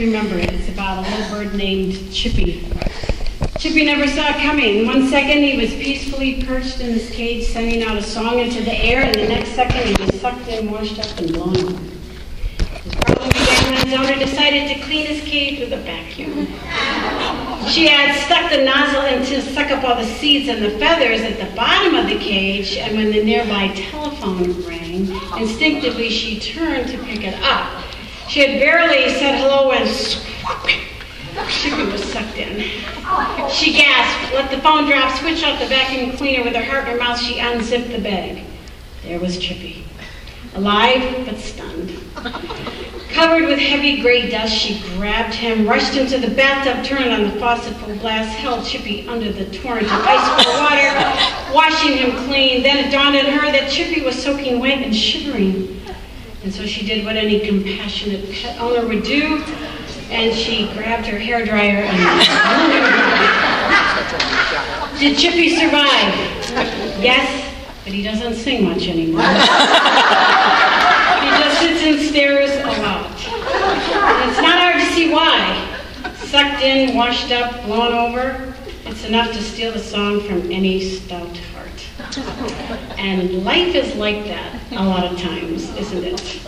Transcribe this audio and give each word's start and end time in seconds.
remember 0.00 0.38
it. 0.38 0.50
It's 0.52 0.68
about 0.70 1.06
a 1.06 1.10
little 1.10 1.36
bird 1.36 1.54
named 1.54 2.12
Chippy. 2.12 2.66
Chippy 3.58 3.84
never 3.84 4.06
saw 4.06 4.30
it 4.30 4.36
coming. 4.36 4.86
One 4.86 5.08
second 5.08 5.42
he 5.42 5.58
was 5.58 5.70
peacefully 5.74 6.42
perched 6.42 6.80
in 6.80 6.94
his 6.94 7.10
cage, 7.10 7.46
sending 7.46 7.82
out 7.82 7.98
a 7.98 8.02
song 8.02 8.38
into 8.38 8.62
the 8.62 8.74
air, 8.74 9.02
and 9.02 9.14
the 9.14 9.28
next 9.28 9.50
second 9.50 9.86
he 9.86 10.02
was 10.02 10.18
sucked 10.18 10.48
in, 10.48 10.70
washed 10.70 10.98
up, 10.98 11.18
and 11.18 11.32
blown 11.34 11.74
up. 11.74 11.80
His 12.82 12.94
problem 12.94 13.28
began 13.28 13.74
when 13.74 13.86
his 13.86 13.92
owner 13.92 14.18
decided 14.18 14.74
to 14.74 14.82
clean 14.84 15.06
his 15.06 15.22
cage 15.22 15.60
with 15.60 15.72
a 15.74 15.82
vacuum. 15.82 16.46
She 17.68 17.86
had 17.86 18.18
stuck 18.24 18.50
the 18.50 18.64
nozzle 18.64 19.02
in 19.02 19.26
to 19.26 19.42
suck 19.52 19.70
up 19.70 19.84
all 19.84 19.96
the 19.96 20.06
seeds 20.06 20.48
and 20.48 20.64
the 20.64 20.78
feathers 20.78 21.20
at 21.20 21.38
the 21.38 21.54
bottom 21.54 21.94
of 21.94 22.06
the 22.06 22.18
cage, 22.18 22.78
and 22.78 22.96
when 22.96 23.12
the 23.12 23.22
nearby 23.22 23.68
telephone 23.74 24.66
rang, 24.66 25.10
instinctively 25.38 26.08
she 26.08 26.40
turned 26.40 26.88
to 26.88 26.96
pick 27.04 27.22
it 27.22 27.38
up. 27.42 27.84
She 28.30 28.46
had 28.46 28.60
barely 28.60 29.08
said 29.08 29.40
hello 29.40 29.70
when 29.70 29.84
Chippy 31.48 31.90
was 31.90 32.04
sucked 32.12 32.36
in. 32.36 32.60
She 33.50 33.72
gasped, 33.72 34.32
let 34.32 34.52
the 34.52 34.58
phone 34.58 34.88
drop, 34.88 35.18
switched 35.18 35.44
off 35.44 35.58
the 35.58 35.66
vacuum 35.66 36.16
cleaner 36.16 36.44
with 36.44 36.54
her 36.54 36.62
heart 36.62 36.86
in 36.86 36.92
her 36.92 36.96
mouth. 36.96 37.18
She 37.18 37.40
unzipped 37.40 37.90
the 37.90 37.98
bag. 37.98 38.44
There 39.02 39.18
was 39.18 39.36
Chippy, 39.36 39.84
alive 40.54 41.26
but 41.26 41.38
stunned. 41.38 41.90
Covered 43.10 43.46
with 43.46 43.58
heavy 43.58 44.00
gray 44.00 44.30
dust, 44.30 44.54
she 44.54 44.80
grabbed 44.96 45.34
him, 45.34 45.66
rushed 45.66 45.94
him 45.94 46.06
to 46.06 46.18
the 46.24 46.32
bathtub, 46.32 46.84
turned 46.84 47.12
on 47.12 47.24
the 47.24 47.40
faucet 47.40 47.74
full 47.78 47.96
blast, 47.96 48.38
held 48.38 48.64
Chippy 48.64 49.08
under 49.08 49.32
the 49.32 49.46
torrent 49.58 49.86
of 49.86 50.04
ice 50.06 50.44
cold 50.44 50.56
water, 50.56 51.52
washing 51.52 51.96
him 51.96 52.12
clean. 52.28 52.62
Then 52.62 52.76
it 52.76 52.92
dawned 52.92 53.16
on 53.16 53.24
her 53.24 53.50
that 53.50 53.72
Chippy 53.72 54.02
was 54.02 54.22
soaking 54.22 54.60
wet 54.60 54.78
and 54.82 54.94
shivering. 54.94 55.78
And 56.42 56.50
so 56.52 56.64
she 56.64 56.86
did 56.86 57.04
what 57.04 57.16
any 57.16 57.40
compassionate 57.40 58.30
pet 58.32 58.58
owner 58.60 58.86
would 58.86 59.02
do, 59.02 59.42
and 60.10 60.34
she 60.34 60.72
grabbed 60.72 61.06
her 61.06 61.18
hair 61.18 61.44
dryer 61.44 61.82
and 61.84 61.98
Did 64.98 65.18
Chippy 65.18 65.54
survive? 65.56 66.14
Yes, 67.02 67.54
but 67.84 67.92
he 67.92 68.02
doesn't 68.02 68.34
sing 68.34 68.64
much 68.64 68.88
anymore. 68.88 69.20
he 69.20 69.26
just 71.42 71.60
sits 71.60 71.82
and 71.82 72.00
stares 72.00 72.50
a 72.50 72.82
lot. 72.82 73.06
And 73.06 74.30
it's 74.30 74.40
not 74.40 74.58
hard 74.58 74.80
to 74.80 74.86
see 74.94 75.12
why. 75.12 75.66
Sucked 76.26 76.62
in, 76.62 76.96
washed 76.96 77.30
up, 77.32 77.62
blown 77.64 77.92
over, 77.92 78.54
it's 78.86 79.04
enough 79.04 79.30
to 79.32 79.42
steal 79.42 79.72
the 79.72 79.78
song 79.78 80.20
from 80.20 80.50
any 80.50 80.80
stout 80.80 81.36
heart. 81.52 81.59
And 82.98 83.44
life 83.44 83.74
is 83.74 83.94
like 83.96 84.24
that 84.24 84.72
a 84.72 84.84
lot 84.84 85.04
of 85.04 85.18
times, 85.18 85.74
isn't 85.76 86.04
it? 86.04 86.40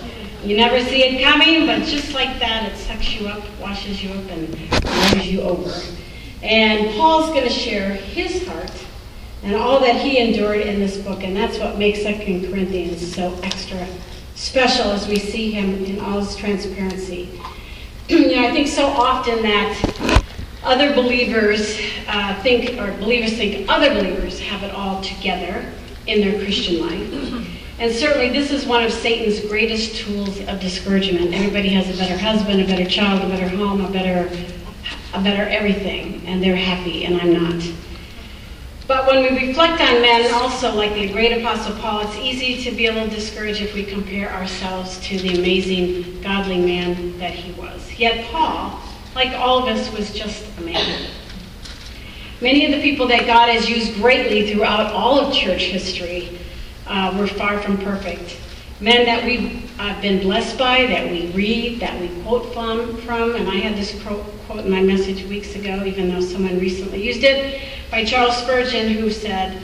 You 0.44 0.56
never 0.56 0.80
see 0.80 1.04
it 1.04 1.22
coming, 1.22 1.66
but 1.66 1.84
just 1.86 2.14
like 2.14 2.38
that, 2.40 2.72
it 2.72 2.76
sucks 2.76 3.14
you 3.14 3.28
up, 3.28 3.42
washes 3.60 4.02
you 4.02 4.10
up, 4.10 4.30
and 4.30 4.70
blows 4.82 5.26
you 5.26 5.40
over. 5.42 5.72
And 6.42 6.94
Paul's 6.96 7.30
going 7.30 7.44
to 7.44 7.50
share 7.50 7.94
his 7.94 8.46
heart 8.48 8.72
and 9.44 9.54
all 9.54 9.80
that 9.80 10.00
he 10.00 10.18
endured 10.18 10.60
in 10.60 10.80
this 10.80 10.98
book, 10.98 11.22
and 11.22 11.36
that's 11.36 11.58
what 11.58 11.78
makes 11.78 12.02
Second 12.02 12.48
Corinthians 12.48 13.14
so 13.14 13.38
extra 13.42 13.86
special 14.34 14.90
as 14.90 15.06
we 15.08 15.18
see 15.18 15.50
him 15.50 15.84
in 15.84 16.00
all 16.00 16.20
his 16.20 16.36
transparency. 16.36 17.40
you 18.08 18.34
know, 18.34 18.48
I 18.48 18.52
think 18.52 18.68
so 18.68 18.86
often 18.86 19.42
that 19.42 20.21
other 20.64 20.94
believers 20.94 21.78
uh, 22.06 22.40
think, 22.42 22.78
or 22.78 22.92
believers 22.98 23.32
think 23.34 23.68
other 23.68 23.92
believers 23.94 24.38
have 24.40 24.62
it 24.62 24.72
all 24.72 25.02
together 25.02 25.64
in 26.06 26.20
their 26.20 26.38
Christian 26.42 26.80
life. 26.80 27.48
And 27.78 27.92
certainly 27.92 28.28
this 28.28 28.52
is 28.52 28.64
one 28.64 28.84
of 28.84 28.92
Satan's 28.92 29.40
greatest 29.40 29.96
tools 29.96 30.38
of 30.40 30.60
discouragement. 30.60 31.34
Everybody 31.34 31.68
has 31.70 31.92
a 31.92 31.98
better 31.98 32.16
husband, 32.16 32.60
a 32.60 32.66
better 32.66 32.88
child, 32.88 33.24
a 33.24 33.28
better 33.28 33.48
home, 33.48 33.84
a 33.84 33.90
better, 33.90 34.28
a 35.14 35.22
better 35.22 35.42
everything, 35.48 36.24
and 36.26 36.42
they're 36.42 36.54
happy, 36.54 37.06
and 37.06 37.20
I'm 37.20 37.32
not. 37.32 37.72
But 38.86 39.06
when 39.06 39.22
we 39.22 39.48
reflect 39.48 39.80
on 39.80 40.02
men, 40.02 40.32
also 40.34 40.74
like 40.74 40.94
the 40.94 41.08
great 41.12 41.32
Apostle 41.40 41.74
Paul, 41.76 42.00
it's 42.00 42.16
easy 42.16 42.62
to 42.68 42.76
be 42.76 42.86
a 42.86 42.92
little 42.92 43.08
discouraged 43.08 43.62
if 43.62 43.74
we 43.74 43.84
compare 43.84 44.30
ourselves 44.30 45.00
to 45.00 45.18
the 45.18 45.38
amazing, 45.38 46.20
godly 46.20 46.58
man 46.58 47.18
that 47.18 47.32
he 47.32 47.52
was. 47.60 47.92
Yet 47.98 48.26
Paul, 48.26 48.80
like 49.14 49.32
all 49.32 49.58
of 49.58 49.68
us, 49.68 49.90
was 49.92 50.12
just 50.12 50.44
a 50.58 50.62
man. 50.62 51.10
Many 52.40 52.66
of 52.66 52.72
the 52.72 52.82
people 52.82 53.06
that 53.08 53.26
God 53.26 53.48
has 53.48 53.68
used 53.68 53.94
greatly 53.94 54.52
throughout 54.52 54.92
all 54.92 55.20
of 55.20 55.32
church 55.32 55.64
history 55.64 56.38
uh, 56.86 57.14
we're 57.16 57.26
far 57.26 57.60
from 57.60 57.78
perfect. 57.78 58.38
Men 58.80 59.06
that 59.06 59.24
we've 59.24 59.70
uh, 59.80 60.00
been 60.02 60.20
blessed 60.20 60.58
by, 60.58 60.86
that 60.86 61.10
we 61.10 61.28
read, 61.28 61.80
that 61.80 61.98
we 62.00 62.08
quote 62.22 62.52
from, 62.52 62.96
from, 62.98 63.36
and 63.36 63.48
I 63.48 63.56
had 63.56 63.76
this 63.76 64.00
quote, 64.02 64.24
quote 64.46 64.64
in 64.64 64.70
my 64.70 64.82
message 64.82 65.24
weeks 65.24 65.54
ago, 65.54 65.84
even 65.84 66.08
though 66.08 66.20
someone 66.20 66.58
recently 66.58 67.02
used 67.02 67.22
it, 67.22 67.62
by 67.90 68.04
Charles 68.04 68.36
Spurgeon, 68.36 68.92
who 68.92 69.10
said, 69.10 69.62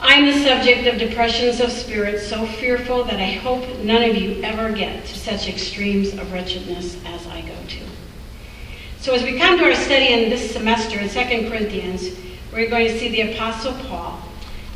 I'm 0.00 0.26
the 0.26 0.44
subject 0.44 0.86
of 0.86 0.98
depressions 0.98 1.60
of 1.60 1.70
spirit 1.70 2.20
so 2.20 2.46
fearful 2.46 3.04
that 3.04 3.20
I 3.20 3.32
hope 3.32 3.78
none 3.80 4.02
of 4.02 4.16
you 4.16 4.42
ever 4.42 4.72
get 4.72 5.04
to 5.04 5.18
such 5.18 5.48
extremes 5.48 6.14
of 6.14 6.32
wretchedness 6.32 6.96
as 7.04 7.26
I 7.26 7.42
go 7.42 7.56
to. 7.68 7.80
So 9.00 9.14
as 9.14 9.22
we 9.22 9.38
come 9.38 9.56
to 9.58 9.64
our 9.64 9.76
study 9.76 10.12
in 10.12 10.28
this 10.28 10.50
semester 10.50 10.98
in 10.98 11.08
2 11.08 11.48
Corinthians, 11.48 12.18
we're 12.52 12.68
going 12.68 12.88
to 12.88 12.98
see 12.98 13.08
the 13.08 13.32
Apostle 13.32 13.72
Paul 13.86 14.20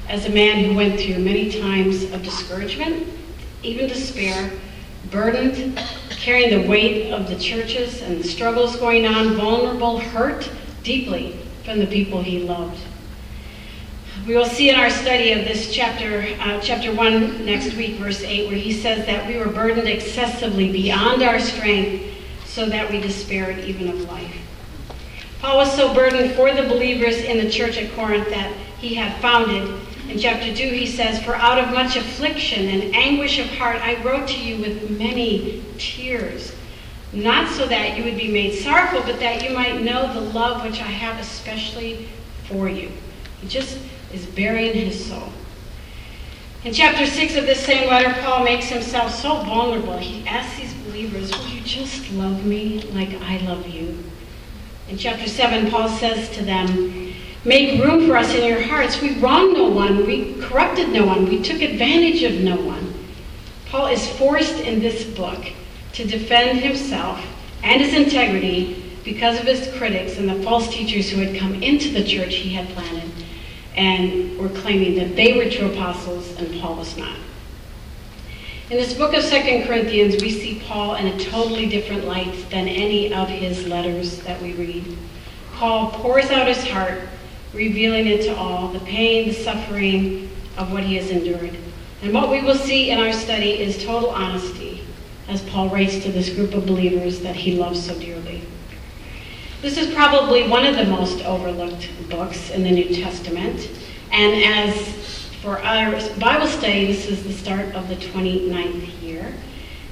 as 0.09 0.27
a 0.27 0.31
man 0.31 0.65
who 0.65 0.77
went 0.77 1.01
through 1.01 1.19
many 1.19 1.51
times 1.51 2.05
of 2.05 2.23
discouragement, 2.23 3.09
even 3.65 3.89
despair, 3.89 4.53
burdened, 5.11 5.77
carrying 6.11 6.63
the 6.63 6.69
weight 6.69 7.11
of 7.11 7.29
the 7.29 7.37
churches 7.37 8.01
and 8.01 8.23
the 8.23 8.29
struggles 8.29 8.77
going 8.77 9.07
on, 9.07 9.35
vulnerable, 9.35 9.99
hurt 9.99 10.49
deeply 10.85 11.37
from 11.65 11.81
the 11.81 11.87
people 11.87 12.23
he 12.23 12.45
loved. 12.45 12.81
We 14.25 14.37
will 14.37 14.47
see 14.47 14.71
in 14.71 14.77
our 14.77 14.91
study 14.91 15.33
of 15.33 15.45
this 15.45 15.75
chapter, 15.75 16.21
uh, 16.39 16.61
chapter 16.61 16.95
1 16.95 17.45
next 17.45 17.75
week, 17.75 17.97
verse 17.97 18.23
8, 18.23 18.47
where 18.47 18.57
he 18.57 18.73
says 18.73 19.05
that 19.07 19.27
we 19.27 19.37
were 19.37 19.49
burdened 19.49 19.89
excessively 19.89 20.71
beyond 20.71 21.25
our 21.25 21.41
strength 21.41 22.12
so 22.53 22.67
that 22.67 22.91
we 22.91 23.01
despaired 23.01 23.59
even 23.61 23.89
of 23.89 24.09
life. 24.11 24.37
Paul 25.41 25.59
was 25.59 25.75
so 25.75 25.93
burdened 25.93 26.35
for 26.35 26.53
the 26.53 26.63
believers 26.63 27.17
in 27.17 27.39
the 27.39 27.51
church 27.51 27.77
at 27.77 27.93
Corinth 27.95 28.29
that 28.31 28.53
he 28.79 28.95
had 28.95 29.21
founded 29.21 29.81
in 30.09 30.19
chapter 30.19 30.55
2, 30.55 30.69
he 30.69 30.87
says, 30.87 31.23
For 31.23 31.35
out 31.35 31.59
of 31.59 31.73
much 31.73 31.97
affliction 31.97 32.69
and 32.69 32.95
anguish 32.95 33.39
of 33.39 33.47
heart 33.47 33.77
I 33.77 34.03
wrote 34.03 34.29
to 34.29 34.39
you 34.39 34.61
with 34.61 34.91
many 34.91 35.65
tears, 35.79 36.55
not 37.13 37.51
so 37.51 37.67
that 37.67 37.97
you 37.97 38.05
would 38.05 38.19
be 38.19 38.31
made 38.31 38.59
sorrowful, 38.59 39.03
but 39.03 39.21
that 39.21 39.43
you 39.43 39.55
might 39.55 39.81
know 39.81 40.13
the 40.13 40.21
love 40.21 40.65
which 40.65 40.81
I 40.81 40.87
have 40.87 41.19
especially 41.21 42.09
for 42.45 42.69
you. 42.69 42.91
He 43.41 43.49
just 43.49 43.79
is 44.13 44.27
burying 44.27 44.75
his 44.75 45.03
soul. 45.03 45.33
In 46.65 46.73
chapter 46.73 47.07
6 47.07 47.35
of 47.35 47.47
this 47.47 47.65
same 47.65 47.89
letter, 47.89 48.15
Paul 48.23 48.45
makes 48.45 48.69
himself 48.69 49.13
so 49.13 49.43
vulnerable. 49.43 49.99
He 49.99 50.25
asks 50.29 50.61
these 50.61 50.73
believers, 50.85 51.33
Will 51.33 51.49
you 51.49 51.61
just 51.63 52.09
love 52.13 52.47
me 52.47 52.83
like 52.93 53.21
I 53.21 53.39
love 53.39 53.67
you? 53.67 53.99
In 54.89 54.97
chapter 54.97 55.27
7, 55.27 55.73
Paul 55.73 55.89
says 55.89 56.31
to 56.37 56.45
them, 56.45 57.15
Make 57.45 57.83
room 57.83 58.07
for 58.07 58.17
us 58.17 58.33
in 58.33 58.45
your 58.45 58.63
hearts. 58.63 59.03
We 59.03 59.19
wronged 59.19 59.55
no 59.55 59.71
one. 59.71 60.07
We 60.07 60.35
corrupted 60.41 60.91
no 60.91 61.05
one. 61.05 61.29
We 61.29 61.43
took 61.43 61.61
advantage 61.61 62.23
of 62.23 62.41
no 62.41 62.55
one. 62.55 62.95
Paul 63.67 63.89
is 63.89 64.09
forced 64.17 64.61
in 64.61 64.79
this 64.79 65.03
book 65.03 65.45
to 65.95 66.07
defend 66.07 66.61
himself 66.61 67.21
and 67.65 67.83
his 67.83 67.93
integrity 67.93 68.85
because 69.03 69.37
of 69.41 69.47
his 69.47 69.67
critics 69.77 70.17
and 70.17 70.29
the 70.29 70.41
false 70.45 70.73
teachers 70.73 71.11
who 71.11 71.23
had 71.23 71.37
come 71.37 71.61
into 71.61 71.91
the 71.91 72.05
church 72.05 72.37
he 72.37 72.55
had 72.55 72.69
planted 72.69 73.22
and 73.77 74.39
were 74.39 74.49
claiming 74.49 74.97
that 74.97 75.17
they 75.17 75.37
were 75.37 75.51
true 75.51 75.73
apostles 75.73 76.37
and 76.39 76.61
Paul 76.61 76.77
was 76.77 76.97
not. 76.97 77.17
In 78.71 78.79
this 78.79 78.95
book 78.95 79.15
of 79.15 79.23
Second 79.23 79.67
Corinthians, 79.67 80.23
we 80.23 80.31
see 80.31 80.63
Paul 80.67 80.95
in 80.95 81.07
a 81.07 81.19
totally 81.19 81.69
different 81.69 82.07
light 82.07 82.35
than 82.51 82.69
any 82.69 83.13
of 83.13 83.29
his 83.29 83.67
letters 83.67 84.21
that 84.21 84.41
we 84.41 84.55
read. 84.55 84.97
Paul 85.55 85.91
pours 85.91 86.31
out 86.31 86.49
his 86.49 86.67
heart 86.69 87.03
revealing 87.53 88.07
it 88.07 88.23
to 88.23 88.35
all, 88.35 88.69
the 88.69 88.81
pain, 88.81 89.29
the 89.29 89.35
suffering 89.35 90.31
of 90.57 90.73
what 90.73 90.85
he 90.85 90.97
has 90.97 91.11
endured. 91.11 91.57
And 92.03 92.13
what 92.13 92.31
we 92.31 92.41
will 92.41 92.57
see 92.57 92.91
in 92.91 92.99
our 92.99 93.13
study 93.13 93.61
is 93.61 93.85
total 93.85 94.11
honesty 94.11 94.83
as 95.29 95.43
Paul 95.43 95.69
writes 95.69 96.03
to 96.03 96.13
this 96.13 96.31
group 96.31 96.55
of 96.55 96.67
believers 96.67 97.21
that 97.21 97.37
he 97.37 97.57
loves 97.57 97.85
so 97.85 97.99
dearly. 97.99 98.42
This 99.63 99.79
is 99.79 99.95
probably 99.95 100.49
one 100.49 100.67
of 100.67 100.75
the 100.75 100.87
most 100.87 101.25
overlooked 101.25 101.89
books 102.11 102.51
in 102.51 102.65
the 102.65 102.71
New 102.73 102.97
Testament. 103.01 103.71
And 104.11 104.43
as 104.43 105.29
for 105.41 105.61
our 105.61 105.93
Bible 106.19 106.49
study, 106.49 106.89
this 106.89 107.07
is 107.07 107.23
the 107.23 107.33
start 107.33 107.73
of 107.77 107.89
the 107.89 107.95
29th 107.95 109.01
year. 109.01 109.33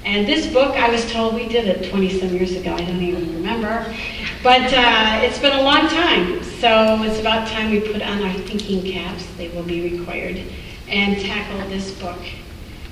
And 0.03 0.27
this 0.27 0.51
book, 0.51 0.75
I 0.75 0.89
was 0.89 1.09
told 1.09 1.35
we 1.35 1.47
did 1.47 1.69
it 1.69 1.89
20 1.89 2.19
some 2.19 2.35
years 2.35 2.51
ago. 2.51 2.73
I 2.73 2.83
don't 2.83 3.01
even 3.01 3.33
remember. 3.33 3.95
But 4.43 4.73
uh, 4.73 5.21
it's 5.23 5.39
been 5.39 5.57
a 5.57 5.61
long 5.61 5.87
time. 5.87 6.43
So 6.43 7.01
it's 7.03 7.21
about 7.21 7.47
time 7.47 7.71
we 7.71 7.79
put 7.79 8.01
on 8.01 8.23
our 8.23 8.33
thinking 8.33 8.83
caps. 8.83 9.25
They 9.37 9.47
will 9.47 9.63
be 9.63 9.97
required. 9.97 10.43
And 10.89 11.17
tackle 11.21 11.69
this 11.69 11.91
book. 11.97 12.19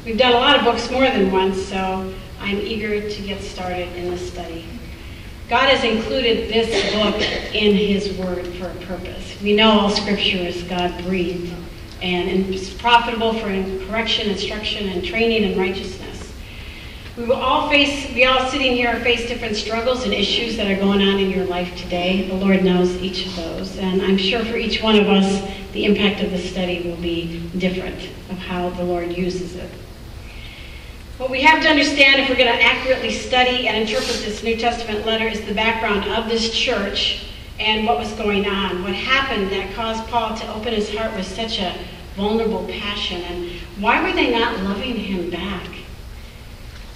We've 0.06 0.18
done 0.18 0.32
a 0.32 0.38
lot 0.38 0.56
of 0.56 0.64
books 0.64 0.90
more 0.90 1.04
than 1.04 1.30
once, 1.30 1.62
so 1.62 2.14
I'm 2.40 2.58
eager 2.62 3.10
to 3.10 3.22
get 3.22 3.42
started 3.42 3.94
in 3.98 4.12
this 4.12 4.32
study. 4.32 4.66
God 5.50 5.68
has 5.70 5.84
included 5.84 6.48
this 6.48 6.94
book 6.94 7.20
in 7.56 7.76
His 7.76 8.16
Word 8.20 8.46
for 8.60 8.68
a 8.68 8.86
purpose. 8.86 9.36
We 9.42 9.56
know 9.56 9.72
all 9.72 9.90
Scripture 9.90 10.38
is 10.38 10.62
God 10.62 11.04
breathed 11.04 11.52
and 12.04 12.54
is 12.54 12.72
profitable 12.76 13.34
for 13.34 13.48
correction, 13.88 14.30
instruction, 14.30 14.90
and 14.90 15.04
training 15.04 15.52
in 15.52 15.58
righteousness. 15.58 16.32
We 17.18 17.32
all 17.32 17.68
face, 17.68 18.14
we 18.14 18.26
all 18.26 18.48
sitting 18.52 18.74
here 18.74 19.00
face 19.00 19.28
different 19.28 19.56
struggles 19.56 20.04
and 20.04 20.14
issues 20.14 20.56
that 20.58 20.70
are 20.70 20.80
going 20.80 21.02
on 21.02 21.18
in 21.18 21.32
your 21.32 21.46
life 21.46 21.76
today. 21.76 22.28
The 22.28 22.36
Lord 22.36 22.64
knows 22.64 22.96
each 22.98 23.26
of 23.26 23.36
those. 23.36 23.76
And 23.80 24.04
I'm 24.04 24.18
sure 24.18 24.46
for 24.46 24.56
each 24.56 24.84
one 24.84 24.98
of 24.98 25.08
us, 25.08 25.52
the 25.74 25.84
impact 25.84 26.22
of 26.22 26.30
the 26.30 26.38
study 26.38 26.88
will 26.88 27.02
be 27.02 27.50
different 27.58 28.00
of 28.30 28.38
how 28.38 28.70
the 28.70 28.84
Lord 28.84 29.12
uses 29.18 29.56
it. 29.56 29.72
What 31.20 31.30
we 31.30 31.42
have 31.42 31.62
to 31.64 31.68
understand 31.68 32.22
if 32.22 32.30
we're 32.30 32.38
going 32.38 32.48
to 32.48 32.64
accurately 32.64 33.12
study 33.12 33.68
and 33.68 33.76
interpret 33.76 34.22
this 34.24 34.42
New 34.42 34.56
Testament 34.56 35.06
letter 35.06 35.28
is 35.28 35.42
the 35.42 35.54
background 35.54 36.10
of 36.10 36.30
this 36.30 36.50
church 36.50 37.26
and 37.60 37.86
what 37.86 38.00
was 38.00 38.14
going 38.14 38.48
on. 38.48 38.84
What 38.84 38.94
happened 38.94 39.52
that 39.52 39.76
caused 39.76 40.08
Paul 40.08 40.38
to 40.38 40.54
open 40.54 40.74
his 40.74 40.96
heart 40.96 41.14
with 41.18 41.28
such 41.28 41.60
a 41.60 41.78
vulnerable 42.16 42.66
passion, 42.70 43.22
and 43.24 43.52
why 43.80 44.02
were 44.02 44.14
they 44.14 44.32
not 44.32 44.64
loving 44.64 44.96
him 44.96 45.30
back? 45.30 45.68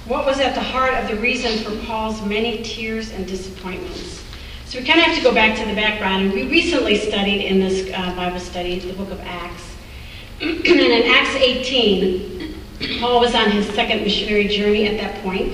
What 0.06 0.26
was 0.26 0.40
at 0.40 0.56
the 0.56 0.62
heart 0.62 0.94
of 0.94 1.10
the 1.10 1.18
reason 1.18 1.62
for 1.62 1.86
Paul's 1.86 2.22
many 2.22 2.64
tears 2.64 3.12
and 3.12 3.28
disappointments? 3.28 4.24
So 4.68 4.80
we 4.80 4.86
kind 4.86 5.00
of 5.02 5.06
have 5.08 5.18
to 5.18 5.22
go 5.22 5.34
back 5.34 5.60
to 5.60 5.66
the 5.66 5.76
background, 5.76 6.24
and 6.24 6.34
we 6.34 6.48
recently 6.48 6.96
studied 6.96 7.42
in 7.46 7.60
this 7.60 7.94
uh, 7.94 8.16
Bible 8.16 8.40
study 8.40 8.80
the 8.80 8.94
book 8.94 9.12
of 9.12 9.20
Acts. 9.20 9.76
and 10.42 10.66
in 10.66 11.12
Acts 11.12 11.36
18, 11.36 12.33
Paul 13.00 13.20
was 13.20 13.36
on 13.36 13.52
his 13.52 13.68
second 13.70 14.02
missionary 14.02 14.48
journey 14.48 14.88
at 14.88 15.00
that 15.00 15.22
point, 15.24 15.54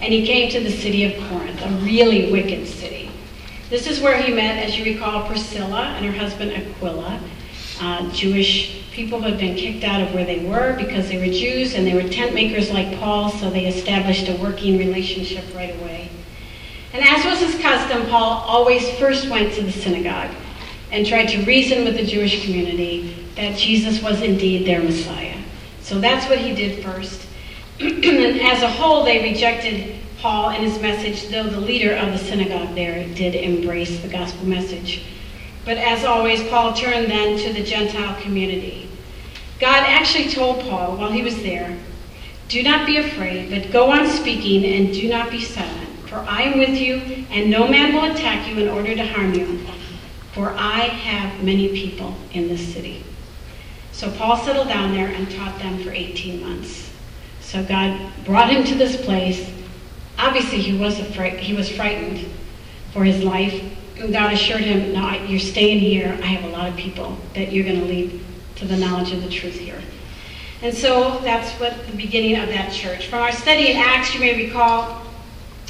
and 0.00 0.12
he 0.12 0.26
came 0.26 0.50
to 0.50 0.60
the 0.60 0.70
city 0.70 1.04
of 1.04 1.28
Corinth, 1.28 1.60
a 1.62 1.68
really 1.84 2.30
wicked 2.32 2.66
city. 2.66 3.10
This 3.70 3.86
is 3.86 4.00
where 4.00 4.20
he 4.20 4.32
met, 4.32 4.64
as 4.64 4.78
you 4.78 4.84
recall, 4.84 5.26
Priscilla 5.26 5.94
and 5.96 6.04
her 6.06 6.12
husband 6.12 6.52
Aquila, 6.52 7.20
uh, 7.80 8.10
Jewish 8.12 8.84
people 8.92 9.20
who 9.20 9.28
had 9.28 9.38
been 9.38 9.56
kicked 9.56 9.82
out 9.82 10.00
of 10.00 10.14
where 10.14 10.24
they 10.24 10.44
were 10.44 10.76
because 10.78 11.08
they 11.08 11.18
were 11.18 11.32
Jews 11.32 11.74
and 11.74 11.86
they 11.86 11.94
were 11.94 12.08
tent 12.08 12.34
makers 12.34 12.70
like 12.70 12.98
Paul, 12.98 13.30
so 13.30 13.50
they 13.50 13.66
established 13.66 14.28
a 14.28 14.36
working 14.36 14.78
relationship 14.78 15.44
right 15.54 15.74
away. 15.80 16.10
And 16.92 17.04
as 17.04 17.24
was 17.24 17.40
his 17.40 17.60
custom, 17.60 18.06
Paul 18.06 18.44
always 18.46 18.88
first 18.98 19.28
went 19.28 19.52
to 19.54 19.62
the 19.62 19.72
synagogue 19.72 20.30
and 20.92 21.04
tried 21.04 21.26
to 21.26 21.44
reason 21.44 21.84
with 21.84 21.96
the 21.96 22.06
Jewish 22.06 22.44
community 22.44 23.26
that 23.34 23.58
Jesus 23.58 24.00
was 24.00 24.22
indeed 24.22 24.64
their 24.64 24.80
Messiah. 24.80 25.33
So 25.84 26.00
that's 26.00 26.26
what 26.30 26.38
he 26.38 26.54
did 26.54 26.82
first. 26.82 27.26
and 27.78 28.40
as 28.40 28.62
a 28.62 28.70
whole, 28.70 29.04
they 29.04 29.22
rejected 29.22 29.96
Paul 30.18 30.48
and 30.48 30.64
his 30.64 30.80
message, 30.80 31.28
though 31.28 31.44
the 31.44 31.60
leader 31.60 31.94
of 31.94 32.10
the 32.10 32.16
synagogue 32.16 32.74
there 32.74 33.06
did 33.14 33.34
embrace 33.34 34.00
the 34.00 34.08
gospel 34.08 34.46
message. 34.46 35.04
But 35.66 35.76
as 35.76 36.02
always, 36.02 36.42
Paul 36.48 36.72
turned 36.72 37.10
then 37.10 37.38
to 37.38 37.52
the 37.52 37.62
Gentile 37.62 38.18
community. 38.22 38.88
God 39.60 39.84
actually 39.86 40.30
told 40.30 40.60
Paul 40.60 40.96
while 40.96 41.12
he 41.12 41.22
was 41.22 41.36
there, 41.42 41.76
Do 42.48 42.62
not 42.62 42.86
be 42.86 42.96
afraid, 42.96 43.50
but 43.50 43.70
go 43.70 43.90
on 43.90 44.08
speaking 44.08 44.64
and 44.64 44.94
do 44.94 45.06
not 45.06 45.30
be 45.30 45.42
silent. 45.42 45.90
For 46.08 46.16
I 46.16 46.42
am 46.42 46.58
with 46.58 46.78
you, 46.80 47.26
and 47.30 47.50
no 47.50 47.68
man 47.68 47.94
will 47.94 48.10
attack 48.10 48.48
you 48.48 48.58
in 48.58 48.70
order 48.70 48.94
to 48.94 49.06
harm 49.06 49.34
you. 49.34 49.66
For 50.32 50.48
I 50.56 50.80
have 50.80 51.44
many 51.44 51.68
people 51.68 52.14
in 52.32 52.48
this 52.48 52.72
city. 52.72 53.04
So 53.94 54.10
Paul 54.10 54.36
settled 54.38 54.66
down 54.66 54.92
there 54.92 55.06
and 55.06 55.30
taught 55.30 55.56
them 55.60 55.80
for 55.82 55.92
18 55.92 56.42
months. 56.42 56.90
So 57.40 57.62
God 57.64 58.12
brought 58.24 58.50
him 58.50 58.64
to 58.64 58.74
this 58.74 59.00
place. 59.02 59.48
Obviously, 60.18 60.58
he 60.58 60.76
was, 60.76 60.98
afraid, 60.98 61.38
he 61.38 61.54
was 61.54 61.70
frightened 61.70 62.26
for 62.92 63.04
his 63.04 63.22
life. 63.22 63.62
And 63.96 64.12
God 64.12 64.32
assured 64.32 64.62
him, 64.62 64.92
no, 64.92 65.12
you're 65.24 65.38
staying 65.38 65.78
here. 65.78 66.18
I 66.20 66.26
have 66.26 66.44
a 66.44 66.48
lot 66.48 66.68
of 66.68 66.76
people 66.76 67.16
that 67.34 67.52
you're 67.52 67.64
going 67.64 67.78
to 67.78 67.86
lead 67.86 68.20
to 68.56 68.64
the 68.64 68.76
knowledge 68.76 69.12
of 69.12 69.22
the 69.22 69.30
truth 69.30 69.54
here. 69.54 69.80
And 70.60 70.74
so 70.74 71.20
that's 71.20 71.52
what 71.60 71.86
the 71.86 71.96
beginning 71.96 72.36
of 72.40 72.48
that 72.48 72.72
church. 72.72 73.06
From 73.06 73.20
our 73.20 73.30
study 73.30 73.70
in 73.70 73.76
Acts, 73.76 74.12
you 74.12 74.18
may 74.18 74.44
recall 74.44 75.06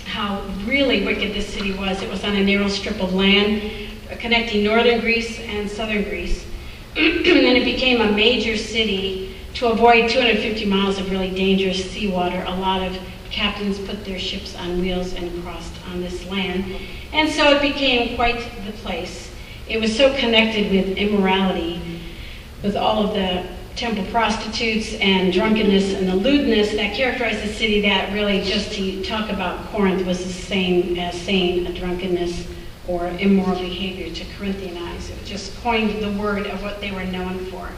how 0.07 0.43
really 0.65 1.05
wicked 1.05 1.35
this 1.35 1.53
city 1.53 1.75
was. 1.75 2.01
It 2.01 2.09
was 2.09 2.25
on 2.25 2.35
a 2.35 2.43
narrow 2.43 2.69
strip 2.69 3.03
of 3.03 3.13
land 3.13 3.91
connecting 4.19 4.65
northern 4.65 5.01
Greece 5.01 5.39
and 5.41 5.71
southern 5.71 6.05
Greece. 6.05 6.47
and 6.97 7.25
then 7.25 7.57
it 7.57 7.65
became 7.65 8.01
a 8.01 8.13
major 8.13 8.57
city 8.57 9.37
to 9.55 9.67
avoid 9.67 10.09
250 10.09 10.65
miles 10.67 10.99
of 10.99 11.11
really 11.11 11.31
dangerous 11.31 11.91
seawater. 11.91 12.43
A 12.47 12.55
lot 12.57 12.83
of 12.83 12.97
captains 13.31 13.81
put 13.81 14.05
their 14.05 14.19
ships 14.19 14.55
on 14.57 14.81
wheels 14.81 15.13
and 15.15 15.43
crossed 15.43 15.75
on 15.91 16.01
this 16.01 16.25
land. 16.27 16.65
And 17.13 17.29
so 17.29 17.57
it 17.57 17.63
became 17.63 18.15
quite 18.15 18.39
the 18.65 18.73
place. 18.73 19.33
It 19.69 19.81
was 19.81 19.97
so 19.97 20.17
connected 20.19 20.71
with 20.71 20.97
immorality, 20.97 21.81
with 22.63 22.77
all 22.77 23.05
of 23.05 23.15
the 23.15 23.45
temple 23.75 24.05
prostitutes 24.13 24.95
and 24.95 25.33
drunkenness 25.33 25.95
and 25.95 26.07
the 26.07 26.15
lewdness 26.15 26.71
that 26.73 26.95
characterized 26.95 27.43
the 27.43 27.53
city 27.53 27.81
that 27.81 28.13
really 28.13 28.41
just 28.43 28.73
to 28.73 29.03
talk 29.03 29.31
about 29.31 29.67
Corinth 29.73 30.07
was 30.07 30.25
the 30.25 30.33
same 30.33 30.97
as 30.97 31.21
saying 31.21 31.67
a 31.67 31.73
drunkenness 31.73 32.47
or 32.87 33.09
immoral 33.19 33.59
behavior 33.59 34.15
to 34.15 34.25
Corinthianize. 34.37 35.11
It 35.11 35.25
just 35.25 35.57
coined 35.63 36.03
the 36.03 36.13
word 36.13 36.47
of 36.47 36.63
what 36.63 36.81
they 36.81 36.91
were 36.91 37.05
known 37.05 37.39
for. 37.47 37.69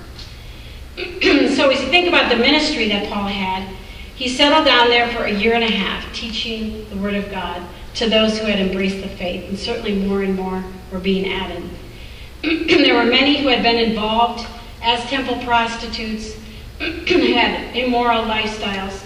so 0.96 1.70
as 1.70 1.80
you 1.80 1.88
think 1.88 2.08
about 2.08 2.30
the 2.30 2.36
ministry 2.36 2.88
that 2.88 3.10
Paul 3.12 3.28
had, 3.28 3.68
he 4.14 4.28
settled 4.28 4.64
down 4.64 4.88
there 4.88 5.08
for 5.12 5.24
a 5.24 5.30
year 5.30 5.52
and 5.54 5.62
a 5.62 5.70
half, 5.70 6.12
teaching 6.14 6.88
the 6.88 6.96
word 6.96 7.14
of 7.14 7.30
God 7.30 7.62
to 7.96 8.08
those 8.08 8.38
who 8.38 8.46
had 8.46 8.58
embraced 8.58 9.02
the 9.02 9.08
faith, 9.08 9.48
and 9.48 9.58
certainly 9.58 9.94
more 9.94 10.22
and 10.22 10.34
more 10.34 10.64
were 10.90 10.98
being 10.98 11.32
added. 11.32 11.62
there 12.42 12.94
were 12.94 13.10
many 13.10 13.42
who 13.42 13.48
had 13.48 13.62
been 13.62 13.76
involved 13.76 14.46
as 14.82 15.02
temple 15.10 15.36
prostitutes, 15.44 16.34
had 16.78 17.76
immoral 17.76 18.22
lifestyles, 18.24 19.04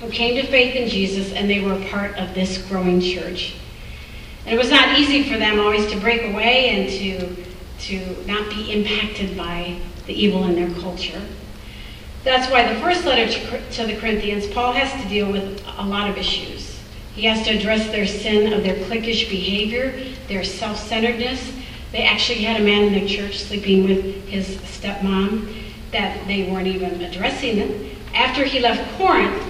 who 0.00 0.10
came 0.10 0.34
to 0.36 0.50
faith 0.50 0.74
in 0.74 0.88
Jesus, 0.88 1.32
and 1.32 1.48
they 1.48 1.60
were 1.60 1.78
part 1.90 2.16
of 2.16 2.34
this 2.34 2.58
growing 2.66 3.00
church. 3.00 3.56
And 4.44 4.54
it 4.54 4.58
was 4.58 4.70
not 4.70 4.98
easy 4.98 5.22
for 5.30 5.38
them 5.38 5.60
always 5.60 5.86
to 5.92 6.00
break 6.00 6.22
away 6.22 6.70
and 6.70 6.88
to, 6.88 7.44
to 7.86 8.26
not 8.26 8.48
be 8.50 8.72
impacted 8.72 9.36
by 9.36 9.78
the 10.06 10.14
evil 10.14 10.44
in 10.44 10.54
their 10.54 10.80
culture. 10.80 11.20
That's 12.24 12.50
why 12.50 12.72
the 12.72 12.80
first 12.80 13.04
letter 13.04 13.32
to, 13.72 13.86
the 13.86 13.96
Corinthians, 13.96 14.46
Paul 14.46 14.72
has 14.72 15.02
to 15.02 15.08
deal 15.08 15.30
with 15.30 15.62
a 15.78 15.84
lot 15.84 16.10
of 16.10 16.16
issues. 16.16 16.78
He 17.14 17.24
has 17.24 17.46
to 17.46 17.56
address 17.56 17.90
their 17.90 18.06
sin 18.06 18.52
of 18.52 18.62
their 18.62 18.76
cliquish 18.84 19.28
behavior, 19.28 19.94
their 20.28 20.44
self-centeredness. 20.44 21.52
They 21.92 22.02
actually 22.02 22.42
had 22.42 22.60
a 22.60 22.64
man 22.64 22.84
in 22.84 22.92
their 22.92 23.08
church 23.08 23.38
sleeping 23.38 23.88
with 23.88 24.26
his 24.28 24.56
stepmom 24.58 25.54
that 25.92 26.26
they 26.26 26.50
weren't 26.50 26.66
even 26.66 27.00
addressing 27.00 27.58
it. 27.58 27.96
After 28.14 28.44
he 28.44 28.60
left 28.60 28.96
Corinth 28.96 29.42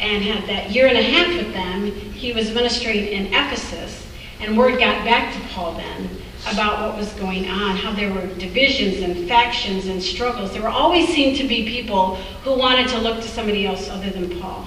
and 0.00 0.22
had 0.22 0.48
that 0.48 0.70
year 0.70 0.86
and 0.86 0.96
a 0.96 1.02
half 1.02 1.36
with 1.36 1.52
them, 1.52 1.90
he 1.90 2.32
was 2.32 2.52
ministering 2.52 3.06
in 3.06 3.26
Ephesus 3.28 4.07
and 4.40 4.56
word 4.56 4.78
got 4.78 5.04
back 5.04 5.34
to 5.34 5.40
Paul 5.48 5.74
then 5.74 6.10
about 6.52 6.88
what 6.88 6.96
was 6.96 7.12
going 7.14 7.48
on, 7.48 7.76
how 7.76 7.92
there 7.92 8.12
were 8.12 8.26
divisions 8.34 9.02
and 9.02 9.28
factions 9.28 9.86
and 9.86 10.02
struggles. 10.02 10.52
There 10.52 10.62
were 10.62 10.68
always 10.68 11.08
seemed 11.08 11.36
to 11.38 11.48
be 11.48 11.68
people 11.68 12.16
who 12.44 12.56
wanted 12.56 12.88
to 12.88 12.98
look 12.98 13.16
to 13.16 13.28
somebody 13.28 13.66
else 13.66 13.88
other 13.88 14.10
than 14.10 14.40
Paul. 14.40 14.66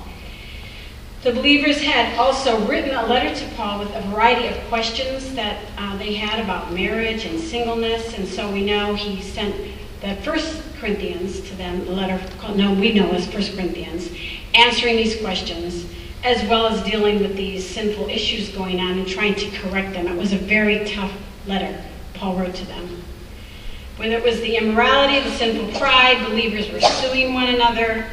The 1.24 1.32
believers 1.32 1.80
had 1.82 2.18
also 2.18 2.66
written 2.66 2.96
a 2.96 3.06
letter 3.06 3.34
to 3.34 3.56
Paul 3.56 3.80
with 3.80 3.96
a 3.96 4.02
variety 4.10 4.48
of 4.48 4.58
questions 4.70 5.34
that 5.36 5.64
uh, 5.78 5.96
they 5.98 6.14
had 6.14 6.44
about 6.44 6.74
marriage 6.74 7.26
and 7.26 7.40
singleness, 7.40 8.18
and 8.18 8.28
so 8.28 8.52
we 8.52 8.66
know 8.66 8.96
he 8.96 9.22
sent 9.22 9.56
the 10.02 10.16
First 10.24 10.64
Corinthians 10.80 11.42
to 11.42 11.56
them, 11.56 11.86
the 11.86 11.92
letter 11.92 12.20
called, 12.40 12.58
no, 12.58 12.74
we 12.74 12.92
know 12.92 13.12
as 13.12 13.28
First 13.32 13.54
Corinthians, 13.54 14.10
answering 14.56 14.98
these 14.98 15.22
questions 15.22 15.86
as 16.24 16.42
well 16.50 16.68
as 16.68 16.84
dealing 16.84 17.20
with 17.20 17.36
these 17.36 17.68
sinful 17.68 18.08
issues 18.10 18.50
going 18.50 18.80
on 18.80 19.00
and 19.00 19.08
trying 19.08 19.36
to 19.36 19.50
correct 19.60 19.94
them. 19.94 20.08
It 20.08 20.16
was 20.16 20.34
a 20.34 20.38
very 20.38 20.86
tough 20.86 21.12
letter 21.48 21.84
Paul 22.14 22.36
wrote 22.36 22.54
to 22.56 22.66
them. 22.66 23.04
Whether 23.98 24.18
it 24.18 24.24
was 24.24 24.40
the 24.42 24.58
immorality, 24.58 25.20
the 25.20 25.36
sinful 25.36 25.80
pride, 25.80 26.26
believers 26.28 26.72
were 26.72 26.82
suing 26.82 27.34
one 27.34 27.48
another, 27.48 28.08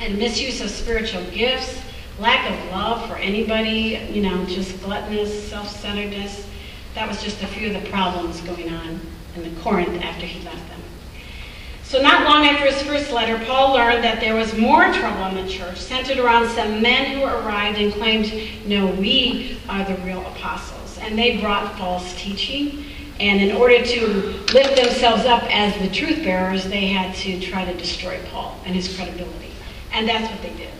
and 0.00 0.18
misuse 0.18 0.60
of 0.60 0.70
spiritual 0.70 1.24
gifts, 1.30 1.80
lack 2.18 2.50
of 2.50 2.70
love 2.70 3.08
for 3.08 3.16
anybody, 3.16 4.00
you 4.10 4.22
know, 4.22 4.44
just 4.46 4.80
gluttonous, 4.82 5.48
self-centeredness. 5.48 6.46
That 6.94 7.08
was 7.08 7.22
just 7.22 7.42
a 7.42 7.46
few 7.46 7.74
of 7.74 7.82
the 7.82 7.88
problems 7.88 8.40
going 8.42 8.72
on 8.72 9.00
in 9.36 9.42
the 9.42 9.60
Corinth 9.60 10.02
after 10.02 10.26
he 10.26 10.44
left 10.44 10.68
them. 10.68 10.80
So 11.92 12.00
not 12.00 12.24
long 12.24 12.46
after 12.46 12.64
his 12.64 12.80
first 12.84 13.12
letter, 13.12 13.38
Paul 13.44 13.74
learned 13.74 14.02
that 14.02 14.18
there 14.18 14.34
was 14.34 14.56
more 14.56 14.90
trouble 14.94 15.26
in 15.26 15.44
the 15.44 15.52
church, 15.52 15.76
centered 15.76 16.16
around 16.16 16.48
some 16.48 16.80
men 16.80 17.18
who 17.18 17.22
arrived 17.22 17.78
and 17.78 17.92
claimed, 17.92 18.32
no, 18.64 18.86
we 18.86 19.58
are 19.68 19.84
the 19.84 19.96
real 19.96 20.20
apostles. 20.28 20.96
And 21.02 21.18
they 21.18 21.36
brought 21.36 21.76
false 21.76 22.14
teaching. 22.14 22.86
And 23.20 23.42
in 23.42 23.54
order 23.54 23.84
to 23.84 24.06
lift 24.54 24.74
themselves 24.74 25.26
up 25.26 25.42
as 25.54 25.78
the 25.82 25.94
truth 25.94 26.24
bearers, 26.24 26.64
they 26.64 26.86
had 26.86 27.14
to 27.16 27.38
try 27.38 27.66
to 27.66 27.76
destroy 27.76 28.18
Paul 28.30 28.58
and 28.64 28.74
his 28.74 28.96
credibility. 28.96 29.50
And 29.92 30.08
that's 30.08 30.32
what 30.32 30.40
they 30.40 30.56
did. 30.56 30.72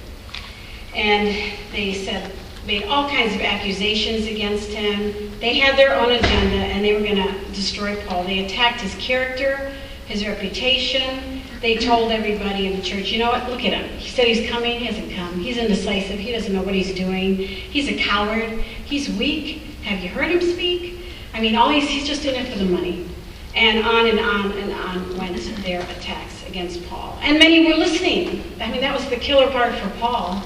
And 0.95 1.52
they 1.73 1.92
said 1.92 2.33
made 2.66 2.85
all 2.85 3.09
kinds 3.11 3.35
of 3.35 3.40
accusations 3.42 4.26
against 4.26 4.71
him. 4.71 5.38
They 5.40 5.59
had 5.59 5.76
their 5.76 5.95
own 5.95 6.12
agenda 6.12 6.57
and 6.57 6.85
they 6.85 6.95
were 6.95 7.00
going 7.00 7.16
to 7.16 7.45
destroy 7.52 8.00
Paul. 8.07 8.25
They 8.25 8.47
attacked 8.47 8.81
his 8.81 8.95
character, 8.95 9.73
his 10.12 10.26
reputation. 10.26 11.42
They 11.61 11.76
told 11.76 12.12
everybody 12.12 12.66
in 12.66 12.76
the 12.76 12.83
church, 12.83 13.11
you 13.11 13.19
know 13.19 13.31
what, 13.31 13.49
look 13.49 13.64
at 13.64 13.73
him. 13.73 13.88
He 13.99 14.11
said 14.11 14.26
he's 14.26 14.49
coming, 14.50 14.78
he 14.78 14.87
hasn't 14.87 15.12
come. 15.12 15.38
He's 15.40 15.57
indecisive, 15.57 16.19
he 16.19 16.33
doesn't 16.33 16.52
know 16.52 16.62
what 16.62 16.75
he's 16.75 16.95
doing. 16.95 17.37
He's 17.37 17.88
a 17.88 17.97
coward, 17.97 18.50
he's 18.85 19.09
weak. 19.11 19.62
Have 19.85 20.00
you 20.00 20.09
heard 20.09 20.31
him 20.31 20.40
speak? 20.40 21.07
I 21.35 21.40
mean, 21.40 21.57
all 21.57 21.71
he's, 21.71 21.88
he's 21.88 22.07
just 22.07 22.25
in 22.25 22.35
it 22.35 22.52
for 22.52 22.59
the 22.59 22.64
money. 22.64 23.09
And 23.54 23.85
on 23.85 24.07
and 24.07 24.19
on 24.19 24.52
and 24.52 24.73
on 24.73 25.19
went 25.19 25.37
their 25.62 25.81
attacks 25.83 26.47
against 26.47 26.87
Paul. 26.88 27.19
And 27.23 27.38
many 27.38 27.66
were 27.66 27.76
listening. 27.76 28.42
I 28.61 28.71
mean, 28.71 28.81
that 28.81 28.95
was 28.95 29.09
the 29.09 29.16
killer 29.16 29.50
part 29.50 29.75
for 29.75 29.88
Paul. 29.99 30.42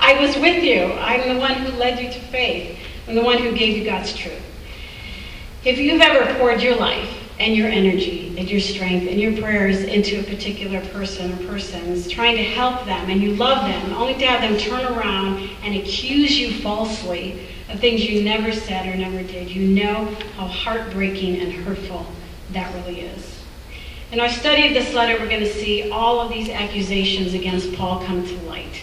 I 0.00 0.20
was 0.20 0.36
with 0.36 0.62
you. 0.62 0.84
I'm 0.94 1.34
the 1.34 1.40
one 1.40 1.54
who 1.54 1.76
led 1.76 2.00
you 2.00 2.10
to 2.10 2.20
faith. 2.26 2.78
I'm 3.06 3.14
the 3.14 3.22
one 3.22 3.38
who 3.38 3.52
gave 3.56 3.76
you 3.76 3.84
God's 3.84 4.14
truth. 4.14 4.42
If 5.64 5.78
you've 5.78 6.00
ever 6.00 6.38
poured 6.38 6.62
your 6.62 6.76
life 6.76 7.17
and 7.38 7.54
your 7.54 7.68
energy 7.68 8.34
and 8.36 8.50
your 8.50 8.60
strength 8.60 9.08
and 9.08 9.20
your 9.20 9.36
prayers 9.40 9.82
into 9.82 10.20
a 10.20 10.22
particular 10.24 10.80
person 10.88 11.32
or 11.32 11.46
persons, 11.46 12.08
trying 12.08 12.36
to 12.36 12.42
help 12.42 12.84
them, 12.84 13.08
and 13.10 13.22
you 13.22 13.34
love 13.36 13.64
them, 13.64 13.92
only 13.92 14.14
to 14.14 14.26
have 14.26 14.40
them 14.40 14.58
turn 14.58 14.84
around 14.92 15.48
and 15.62 15.76
accuse 15.76 16.36
you 16.38 16.60
falsely 16.60 17.46
of 17.68 17.78
things 17.78 18.04
you 18.04 18.24
never 18.24 18.52
said 18.52 18.86
or 18.86 18.96
never 18.96 19.22
did, 19.22 19.48
you 19.48 19.68
know 19.68 20.06
how 20.36 20.46
heartbreaking 20.46 21.40
and 21.40 21.52
hurtful 21.52 22.06
that 22.52 22.74
really 22.74 23.02
is. 23.02 23.38
In 24.10 24.20
our 24.20 24.28
study 24.30 24.66
of 24.66 24.74
this 24.74 24.94
letter, 24.94 25.18
we're 25.20 25.28
going 25.28 25.40
to 25.40 25.52
see 25.52 25.90
all 25.90 26.18
of 26.18 26.30
these 26.30 26.48
accusations 26.48 27.34
against 27.34 27.74
Paul 27.74 28.02
come 28.04 28.26
to 28.26 28.34
light. 28.42 28.82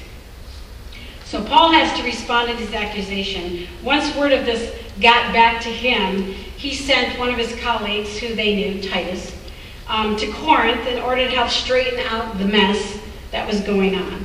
So 1.35 1.43
Paul 1.43 1.73
has 1.73 1.99
to 1.99 2.03
respond 2.05 2.49
to 2.49 2.55
this 2.55 2.73
accusation. 2.73 3.67
Once 3.83 4.15
word 4.15 4.31
of 4.31 4.45
this 4.45 4.73
got 5.01 5.33
back 5.33 5.61
to 5.63 5.69
him, 5.69 6.31
he 6.55 6.73
sent 6.73 7.19
one 7.19 7.27
of 7.27 7.35
his 7.35 7.53
colleagues, 7.59 8.17
who 8.17 8.33
they 8.35 8.55
knew, 8.55 8.81
Titus, 8.81 9.35
um, 9.89 10.15
to 10.15 10.31
Corinth 10.31 10.87
in 10.87 10.97
order 10.99 11.25
to 11.25 11.29
help 11.29 11.49
straighten 11.49 11.99
out 12.07 12.37
the 12.37 12.45
mess 12.45 12.97
that 13.31 13.45
was 13.45 13.59
going 13.59 13.95
on. 13.95 14.23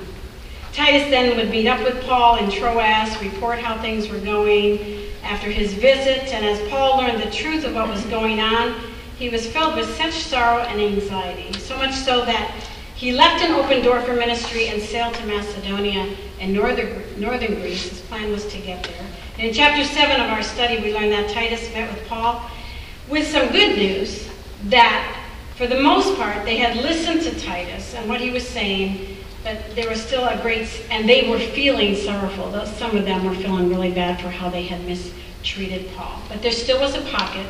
Titus 0.72 1.10
then 1.10 1.36
would 1.36 1.50
meet 1.50 1.66
up 1.66 1.82
with 1.82 2.00
Paul 2.04 2.36
in 2.36 2.48
Troas, 2.48 3.20
report 3.20 3.58
how 3.58 3.76
things 3.82 4.08
were 4.08 4.20
going 4.20 5.08
after 5.24 5.50
his 5.50 5.74
visit, 5.74 6.32
and 6.32 6.46
as 6.46 6.60
Paul 6.70 6.98
learned 6.98 7.20
the 7.20 7.30
truth 7.32 7.64
of 7.64 7.74
what 7.74 7.88
was 7.88 8.04
going 8.04 8.38
on, 8.38 8.80
he 9.18 9.30
was 9.30 9.48
filled 9.48 9.74
with 9.74 9.96
such 9.96 10.14
sorrow 10.14 10.62
and 10.62 10.80
anxiety, 10.80 11.58
so 11.58 11.76
much 11.76 11.92
so 11.92 12.24
that 12.24 12.54
he 12.94 13.10
left 13.10 13.42
an 13.42 13.50
open 13.50 13.82
door 13.82 14.00
for 14.02 14.12
ministry 14.12 14.68
and 14.68 14.80
sailed 14.80 15.14
to 15.14 15.26
Macedonia 15.26 16.14
and 16.40 16.52
northern, 16.52 17.20
northern 17.20 17.54
Greece. 17.60 17.88
His 17.88 18.00
plan 18.02 18.30
was 18.32 18.46
to 18.46 18.58
get 18.58 18.82
there. 18.82 19.06
And 19.38 19.48
in 19.48 19.54
chapter 19.54 19.84
7 19.84 20.20
of 20.20 20.30
our 20.30 20.42
study, 20.42 20.80
we 20.82 20.92
learned 20.92 21.12
that 21.12 21.30
Titus 21.30 21.72
met 21.72 21.92
with 21.92 22.06
Paul 22.08 22.42
with 23.08 23.26
some 23.26 23.48
good 23.48 23.76
news 23.76 24.28
that, 24.64 25.16
for 25.56 25.66
the 25.66 25.80
most 25.80 26.16
part, 26.16 26.44
they 26.44 26.56
had 26.56 26.76
listened 26.76 27.22
to 27.22 27.40
Titus 27.40 27.94
and 27.94 28.08
what 28.08 28.20
he 28.20 28.30
was 28.30 28.46
saying, 28.48 29.18
but 29.42 29.58
there 29.74 29.88
was 29.88 30.02
still 30.02 30.26
a 30.26 30.40
great, 30.42 30.68
and 30.90 31.08
they 31.08 31.28
were 31.28 31.38
feeling 31.38 31.94
sorrowful. 31.96 32.52
Some 32.66 32.96
of 32.96 33.04
them 33.04 33.24
were 33.24 33.34
feeling 33.34 33.68
really 33.68 33.90
bad 33.90 34.20
for 34.20 34.28
how 34.28 34.50
they 34.50 34.62
had 34.62 34.84
mistreated 34.86 35.90
Paul. 35.94 36.20
But 36.28 36.42
there 36.42 36.52
still 36.52 36.80
was 36.80 36.94
a 36.94 37.02
pocket 37.02 37.46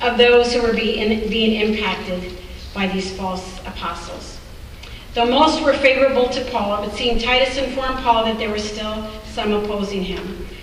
of 0.00 0.18
those 0.18 0.52
who 0.52 0.62
were 0.62 0.72
being, 0.72 1.28
being 1.28 1.68
impacted 1.68 2.36
by 2.74 2.88
these 2.88 3.16
false 3.16 3.60
apostles. 3.60 4.38
Though 5.14 5.26
most 5.26 5.62
were 5.62 5.74
favorable 5.74 6.28
to 6.28 6.44
Paul, 6.46 6.82
it 6.82 6.86
would 6.88 6.96
seem 6.96 7.20
Titus 7.20 7.56
informed 7.56 7.98
Paul 7.98 8.24
that 8.24 8.36
there 8.36 8.50
were 8.50 8.58
still 8.58 9.08
some 9.26 9.52
opposing 9.52 10.02
him. 10.02 10.46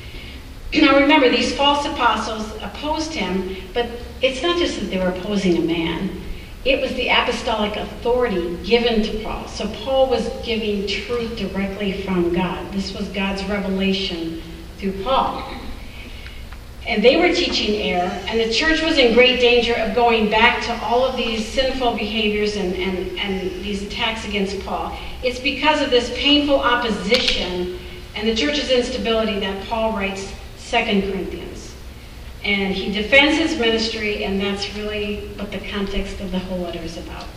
Now 0.74 0.98
remember, 1.00 1.30
these 1.30 1.54
false 1.54 1.86
apostles 1.86 2.50
opposed 2.62 3.14
him, 3.14 3.58
but 3.74 3.88
it's 4.22 4.42
not 4.42 4.58
just 4.58 4.80
that 4.80 4.86
they 4.86 4.98
were 4.98 5.10
opposing 5.10 5.58
a 5.58 5.62
man. 5.62 6.22
It 6.64 6.82
was 6.82 6.94
the 6.94 7.10
apostolic 7.10 7.76
authority 7.76 8.58
given 8.64 9.04
to 9.04 9.24
Paul. 9.24 9.48
So 9.50 9.68
Paul 9.84 10.10
was 10.10 10.30
giving 10.46 10.88
truth 10.88 11.38
directly 11.38 12.04
from 12.04 12.34
God. 12.34 12.72
This 12.72 12.94
was 12.94 13.10
God's 13.10 13.44
revelation 13.46 14.42
through 14.78 15.04
Paul 15.04 15.61
and 16.88 17.04
they 17.04 17.18
were 17.18 17.34
teaching 17.34 17.76
error, 17.76 18.10
and 18.28 18.40
the 18.40 18.52
church 18.52 18.82
was 18.82 18.98
in 18.98 19.14
great 19.14 19.40
danger 19.40 19.76
of 19.76 19.94
going 19.94 20.30
back 20.30 20.64
to 20.66 20.74
all 20.84 21.06
of 21.06 21.16
these 21.16 21.48
sinful 21.48 21.96
behaviors 21.96 22.56
and, 22.56 22.74
and, 22.76 23.20
and 23.20 23.64
these 23.64 23.84
attacks 23.84 24.26
against 24.26 24.60
Paul. 24.66 24.98
It's 25.24 25.40
because 25.40 25.82
of 25.82 25.92
this 25.92 26.12
painful 26.16 26.60
opposition 26.60 27.78
and 28.16 28.28
the 28.28 28.36
church's 28.36 28.72
instability 28.72 29.40
that 29.40 29.68
Paul 29.68 29.94
writes 29.94 30.34
2 30.70 30.78
Corinthians. 30.78 31.76
And 32.44 32.74
he 32.74 32.92
defends 32.92 33.38
his 33.38 33.60
ministry, 33.60 34.24
and 34.24 34.42
that's 34.42 34.76
really 34.76 35.28
what 35.36 35.52
the 35.52 35.60
context 35.60 36.20
of 36.20 36.32
the 36.32 36.40
whole 36.40 36.58
letter 36.58 36.80
is 36.80 36.98
about. 36.98 37.28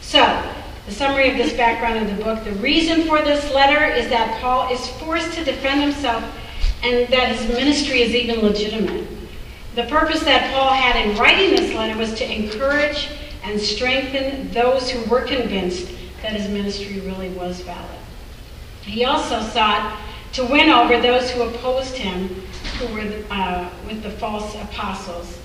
So, 0.00 0.42
the 0.86 0.92
summary 0.92 1.30
of 1.30 1.36
this 1.36 1.52
background 1.52 1.98
of 1.98 2.16
the 2.16 2.24
book 2.24 2.42
the 2.42 2.52
reason 2.52 3.06
for 3.06 3.20
this 3.20 3.52
letter 3.52 3.84
is 3.84 4.08
that 4.08 4.40
Paul 4.40 4.72
is 4.72 4.88
forced 4.92 5.34
to 5.34 5.44
defend 5.44 5.82
himself 5.82 6.24
and 6.82 7.12
that 7.12 7.36
his 7.36 7.48
ministry 7.48 8.02
is 8.02 8.14
even 8.14 8.40
legitimate. 8.40 9.06
The 9.74 9.84
purpose 9.84 10.22
that 10.24 10.52
Paul 10.52 10.72
had 10.72 10.96
in 11.06 11.16
writing 11.16 11.50
this 11.50 11.74
letter 11.74 11.98
was 11.98 12.14
to 12.14 12.34
encourage 12.34 13.08
and 13.44 13.60
strengthen 13.60 14.50
those 14.50 14.90
who 14.90 15.08
were 15.10 15.22
convinced 15.22 15.92
that 16.22 16.32
his 16.32 16.48
ministry 16.48 17.00
really 17.00 17.30
was 17.30 17.60
valid. 17.60 17.98
He 18.82 19.04
also 19.04 19.40
sought 19.40 19.98
to 20.32 20.44
win 20.44 20.70
over 20.70 21.00
those 21.00 21.30
who 21.30 21.42
opposed 21.42 21.96
him, 21.96 22.28
who 22.78 22.94
were 22.94 23.24
uh, 23.30 23.68
with 23.86 24.02
the 24.02 24.10
false 24.10 24.54
apostles. 24.54 25.38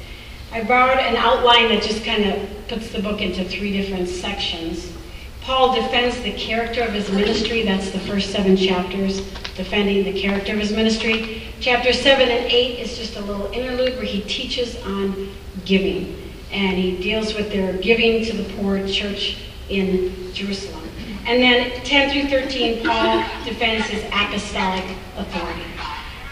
I 0.51 0.63
borrowed 0.63 0.99
an 0.99 1.15
outline 1.15 1.69
that 1.69 1.83
just 1.83 2.05
kind 2.05 2.25
of 2.25 2.67
puts 2.67 2.91
the 2.91 3.01
book 3.01 3.21
into 3.21 3.43
three 3.43 3.75
different 3.75 4.07
sections. 4.07 4.93
Paul 5.45 5.75
defends 5.75 6.19
the 6.21 6.31
character 6.31 6.81
of 6.81 6.91
his 6.91 7.11
ministry. 7.11 7.61
That's 7.61 7.91
the 7.91 7.99
first 7.99 8.31
seven 8.31 8.57
chapters, 8.57 9.21
defending 9.53 10.03
the 10.03 10.19
character 10.19 10.53
of 10.53 10.59
his 10.59 10.71
ministry. 10.71 11.43
Chapter 11.59 11.93
7 11.93 12.27
and 12.27 12.51
8 12.51 12.79
is 12.79 12.97
just 12.97 13.15
a 13.15 13.21
little 13.21 13.45
interlude 13.51 13.95
where 13.95 14.05
he 14.05 14.21
teaches 14.21 14.75
on 14.83 15.29
giving. 15.63 16.19
And 16.51 16.75
he 16.79 16.97
deals 16.97 17.35
with 17.35 17.51
their 17.51 17.73
giving 17.73 18.25
to 18.25 18.35
the 18.35 18.51
poor 18.55 18.87
church 18.87 19.37
in 19.69 20.33
Jerusalem. 20.33 20.81
And 21.27 21.39
then 21.43 21.79
10 21.83 22.09
through 22.11 22.39
13, 22.39 22.83
Paul 22.83 23.23
defends 23.45 23.85
his 23.85 24.03
apostolic 24.05 24.83
authority. 25.15 25.61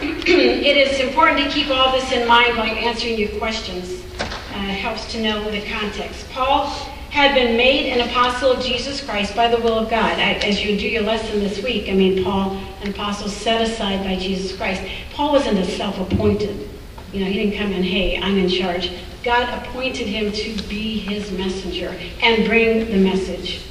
it 0.00 0.76
is 0.76 0.98
important 0.98 1.38
to 1.38 1.48
keep 1.50 1.70
all 1.70 1.92
this 1.92 2.10
in 2.10 2.26
mind 2.26 2.56
while 2.56 2.66
answering 2.66 3.16
your 3.16 3.30
questions. 3.38 4.02
Uh, 4.18 4.58
helps 4.58 5.10
to 5.12 5.22
know 5.22 5.48
the 5.52 5.64
context. 5.66 6.28
Paul 6.30 6.66
had 7.14 7.32
been 7.32 7.56
made 7.56 7.92
an 7.92 8.08
apostle 8.08 8.50
of 8.50 8.60
Jesus 8.60 9.00
Christ 9.00 9.36
by 9.36 9.46
the 9.46 9.58
will 9.58 9.78
of 9.78 9.88
God. 9.88 10.18
As 10.18 10.64
you 10.64 10.76
do 10.76 10.88
your 10.88 11.04
lesson 11.04 11.38
this 11.38 11.62
week, 11.62 11.88
I 11.88 11.92
mean, 11.92 12.24
Paul, 12.24 12.60
an 12.82 12.90
apostle 12.90 13.28
set 13.28 13.62
aside 13.62 14.02
by 14.02 14.16
Jesus 14.16 14.56
Christ. 14.56 14.82
Paul 15.12 15.30
wasn't 15.30 15.60
a 15.60 15.64
self-appointed. 15.64 16.68
You 17.12 17.20
know, 17.20 17.26
he 17.26 17.34
didn't 17.34 17.56
come 17.56 17.72
in, 17.72 17.84
hey, 17.84 18.18
I'm 18.20 18.36
in 18.36 18.48
charge. 18.48 18.90
God 19.22 19.48
appointed 19.62 20.08
him 20.08 20.32
to 20.32 20.62
be 20.64 20.98
his 20.98 21.30
messenger 21.30 21.96
and 22.20 22.48
bring 22.48 22.90
the 22.90 22.96
message. 22.96 23.62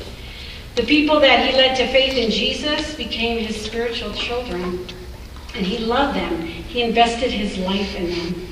The 0.75 0.83
people 0.83 1.19
that 1.19 1.45
he 1.45 1.57
led 1.57 1.75
to 1.75 1.87
faith 1.91 2.13
in 2.13 2.31
Jesus 2.31 2.95
became 2.95 3.43
his 3.43 3.61
spiritual 3.61 4.13
children, 4.13 4.87
and 5.53 5.65
he 5.65 5.79
loved 5.79 6.17
them. 6.17 6.43
He 6.43 6.81
invested 6.81 7.29
his 7.29 7.57
life 7.57 7.93
in 7.93 8.09
them. 8.09 8.47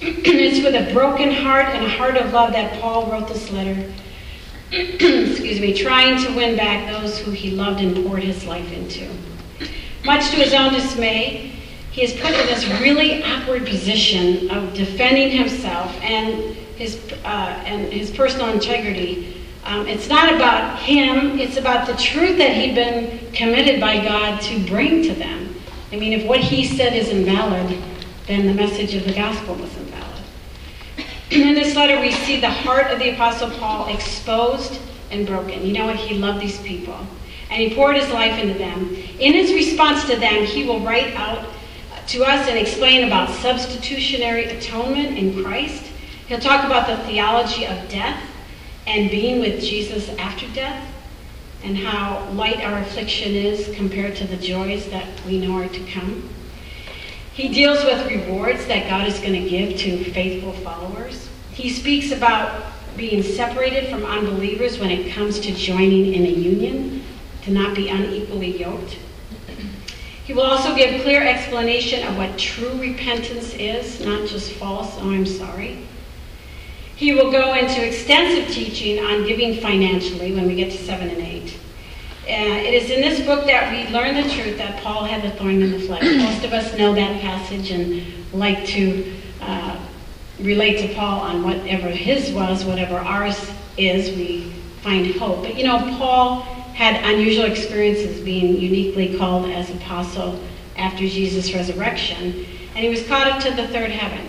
And 0.00 0.26
it's 0.26 0.64
with 0.64 0.74
a 0.74 0.92
broken 0.92 1.30
heart 1.30 1.66
and 1.66 1.84
a 1.84 1.88
heart 1.88 2.16
of 2.16 2.32
love 2.32 2.54
that 2.54 2.80
Paul 2.80 3.06
wrote 3.06 3.28
this 3.28 3.52
letter 3.52 3.88
excuse 4.72 5.60
me, 5.60 5.72
trying 5.72 6.22
to 6.24 6.34
win 6.34 6.56
back 6.56 6.90
those 6.90 7.18
who 7.18 7.30
he 7.30 7.52
loved 7.52 7.80
and 7.80 8.04
poured 8.04 8.24
his 8.24 8.44
life 8.46 8.72
into. 8.72 9.08
Much 10.04 10.30
to 10.30 10.36
his 10.36 10.52
own 10.54 10.72
dismay, 10.72 11.52
he 11.92 12.02
is 12.02 12.12
put 12.14 12.30
in 12.30 12.46
this 12.46 12.66
really 12.80 13.22
awkward 13.22 13.64
position 13.64 14.50
of 14.50 14.74
defending 14.74 15.30
himself 15.30 15.94
and 16.02 16.54
his, 16.76 17.00
uh, 17.24 17.62
and 17.64 17.92
his 17.92 18.10
personal 18.10 18.48
integrity. 18.48 19.44
Um, 19.64 19.86
it's 19.86 20.08
not 20.08 20.34
about 20.34 20.78
him, 20.80 21.38
it's 21.38 21.56
about 21.56 21.86
the 21.86 21.94
truth 21.94 22.36
that 22.38 22.52
he'd 22.52 22.74
been 22.74 23.32
committed 23.32 23.80
by 23.80 24.04
God 24.04 24.40
to 24.42 24.64
bring 24.66 25.02
to 25.04 25.14
them. 25.14 25.54
I 25.92 25.96
mean, 25.96 26.12
if 26.12 26.26
what 26.26 26.40
he 26.40 26.64
said 26.64 26.92
is 26.92 27.08
invalid, 27.08 27.82
then 28.26 28.46
the 28.46 28.54
message 28.54 28.94
of 28.94 29.04
the 29.04 29.14
gospel 29.14 29.54
was 29.54 29.70
invalid. 29.76 29.85
And 31.30 31.42
in 31.42 31.54
this 31.54 31.74
letter, 31.74 32.00
we 32.00 32.12
see 32.12 32.40
the 32.40 32.48
heart 32.48 32.92
of 32.92 32.98
the 32.98 33.10
Apostle 33.10 33.50
Paul 33.50 33.88
exposed 33.92 34.80
and 35.10 35.26
broken. 35.26 35.66
You 35.66 35.72
know 35.72 35.86
what? 35.86 35.96
He 35.96 36.16
loved 36.18 36.40
these 36.40 36.60
people, 36.60 36.98
and 37.50 37.60
he 37.60 37.74
poured 37.74 37.96
his 37.96 38.10
life 38.10 38.38
into 38.40 38.56
them. 38.56 38.94
In 39.18 39.32
his 39.32 39.52
response 39.52 40.04
to 40.08 40.16
them, 40.16 40.44
he 40.44 40.64
will 40.64 40.80
write 40.80 41.14
out 41.14 41.46
to 42.08 42.22
us 42.22 42.48
and 42.48 42.56
explain 42.56 43.04
about 43.06 43.30
substitutionary 43.30 44.44
atonement 44.44 45.18
in 45.18 45.42
Christ. 45.42 45.82
He'll 46.28 46.38
talk 46.38 46.64
about 46.64 46.86
the 46.86 46.96
theology 47.04 47.66
of 47.66 47.88
death 47.88 48.22
and 48.86 49.10
being 49.10 49.40
with 49.40 49.60
Jesus 49.60 50.08
after 50.10 50.46
death, 50.54 50.92
and 51.64 51.76
how 51.76 52.28
light 52.30 52.60
our 52.60 52.78
affliction 52.78 53.34
is 53.34 53.74
compared 53.74 54.14
to 54.16 54.26
the 54.28 54.36
joys 54.36 54.88
that 54.90 55.06
we 55.26 55.40
know 55.40 55.56
are 55.56 55.68
to 55.68 55.84
come. 55.86 56.28
He 57.36 57.48
deals 57.48 57.84
with 57.84 58.10
rewards 58.10 58.66
that 58.66 58.88
God 58.88 59.06
is 59.06 59.18
going 59.18 59.34
to 59.34 59.46
give 59.46 59.78
to 59.80 60.10
faithful 60.12 60.54
followers. 60.54 61.28
He 61.52 61.68
speaks 61.68 62.10
about 62.10 62.64
being 62.96 63.22
separated 63.22 63.90
from 63.90 64.06
unbelievers 64.06 64.78
when 64.78 64.90
it 64.90 65.12
comes 65.12 65.38
to 65.40 65.52
joining 65.52 66.14
in 66.14 66.24
a 66.24 66.30
union, 66.30 67.04
to 67.42 67.50
not 67.50 67.76
be 67.76 67.90
unequally 67.90 68.58
yoked. 68.58 68.96
He 70.24 70.32
will 70.32 70.44
also 70.44 70.74
give 70.74 71.02
clear 71.02 71.22
explanation 71.22 72.08
of 72.08 72.16
what 72.16 72.38
true 72.38 72.72
repentance 72.80 73.52
is, 73.52 74.00
not 74.00 74.26
just 74.26 74.52
false, 74.52 74.96
oh, 74.96 75.10
I'm 75.10 75.26
sorry. 75.26 75.86
He 76.96 77.12
will 77.12 77.30
go 77.30 77.52
into 77.52 77.86
extensive 77.86 78.48
teaching 78.54 78.98
on 78.98 79.26
giving 79.26 79.60
financially 79.60 80.34
when 80.34 80.46
we 80.46 80.54
get 80.54 80.72
to 80.72 80.78
7 80.78 81.10
and 81.10 81.20
8. 81.20 81.58
Uh, 82.26 82.58
it 82.58 82.74
is 82.74 82.90
in 82.90 83.00
this 83.00 83.24
book 83.24 83.46
that 83.46 83.70
we 83.70 83.88
learn 83.92 84.16
the 84.16 84.28
truth 84.34 84.58
that 84.58 84.82
Paul 84.82 85.04
had 85.04 85.22
the 85.22 85.30
thorn 85.36 85.62
in 85.62 85.70
the 85.70 85.78
flesh. 85.78 86.02
Most 86.18 86.44
of 86.44 86.52
us 86.52 86.76
know 86.76 86.92
that 86.92 87.20
passage 87.20 87.70
and 87.70 88.04
like 88.32 88.66
to 88.66 89.14
uh, 89.40 89.78
relate 90.40 90.80
to 90.80 90.92
Paul 90.96 91.20
on 91.20 91.44
whatever 91.44 91.86
his 91.86 92.32
was, 92.32 92.64
whatever 92.64 92.96
ours 92.96 93.52
is, 93.76 94.10
we 94.16 94.50
find 94.82 95.14
hope. 95.14 95.42
But 95.42 95.56
you 95.56 95.62
know, 95.62 95.78
Paul 95.98 96.40
had 96.74 96.96
unusual 97.04 97.44
experiences 97.44 98.20
being 98.24 98.56
uniquely 98.60 99.16
called 99.16 99.48
as 99.48 99.70
apostle 99.70 100.42
after 100.76 101.06
Jesus' 101.06 101.54
resurrection, 101.54 102.44
and 102.74 102.78
he 102.78 102.88
was 102.88 103.06
caught 103.06 103.28
up 103.28 103.40
to 103.44 103.52
the 103.52 103.68
third 103.68 103.92
heaven 103.92 104.26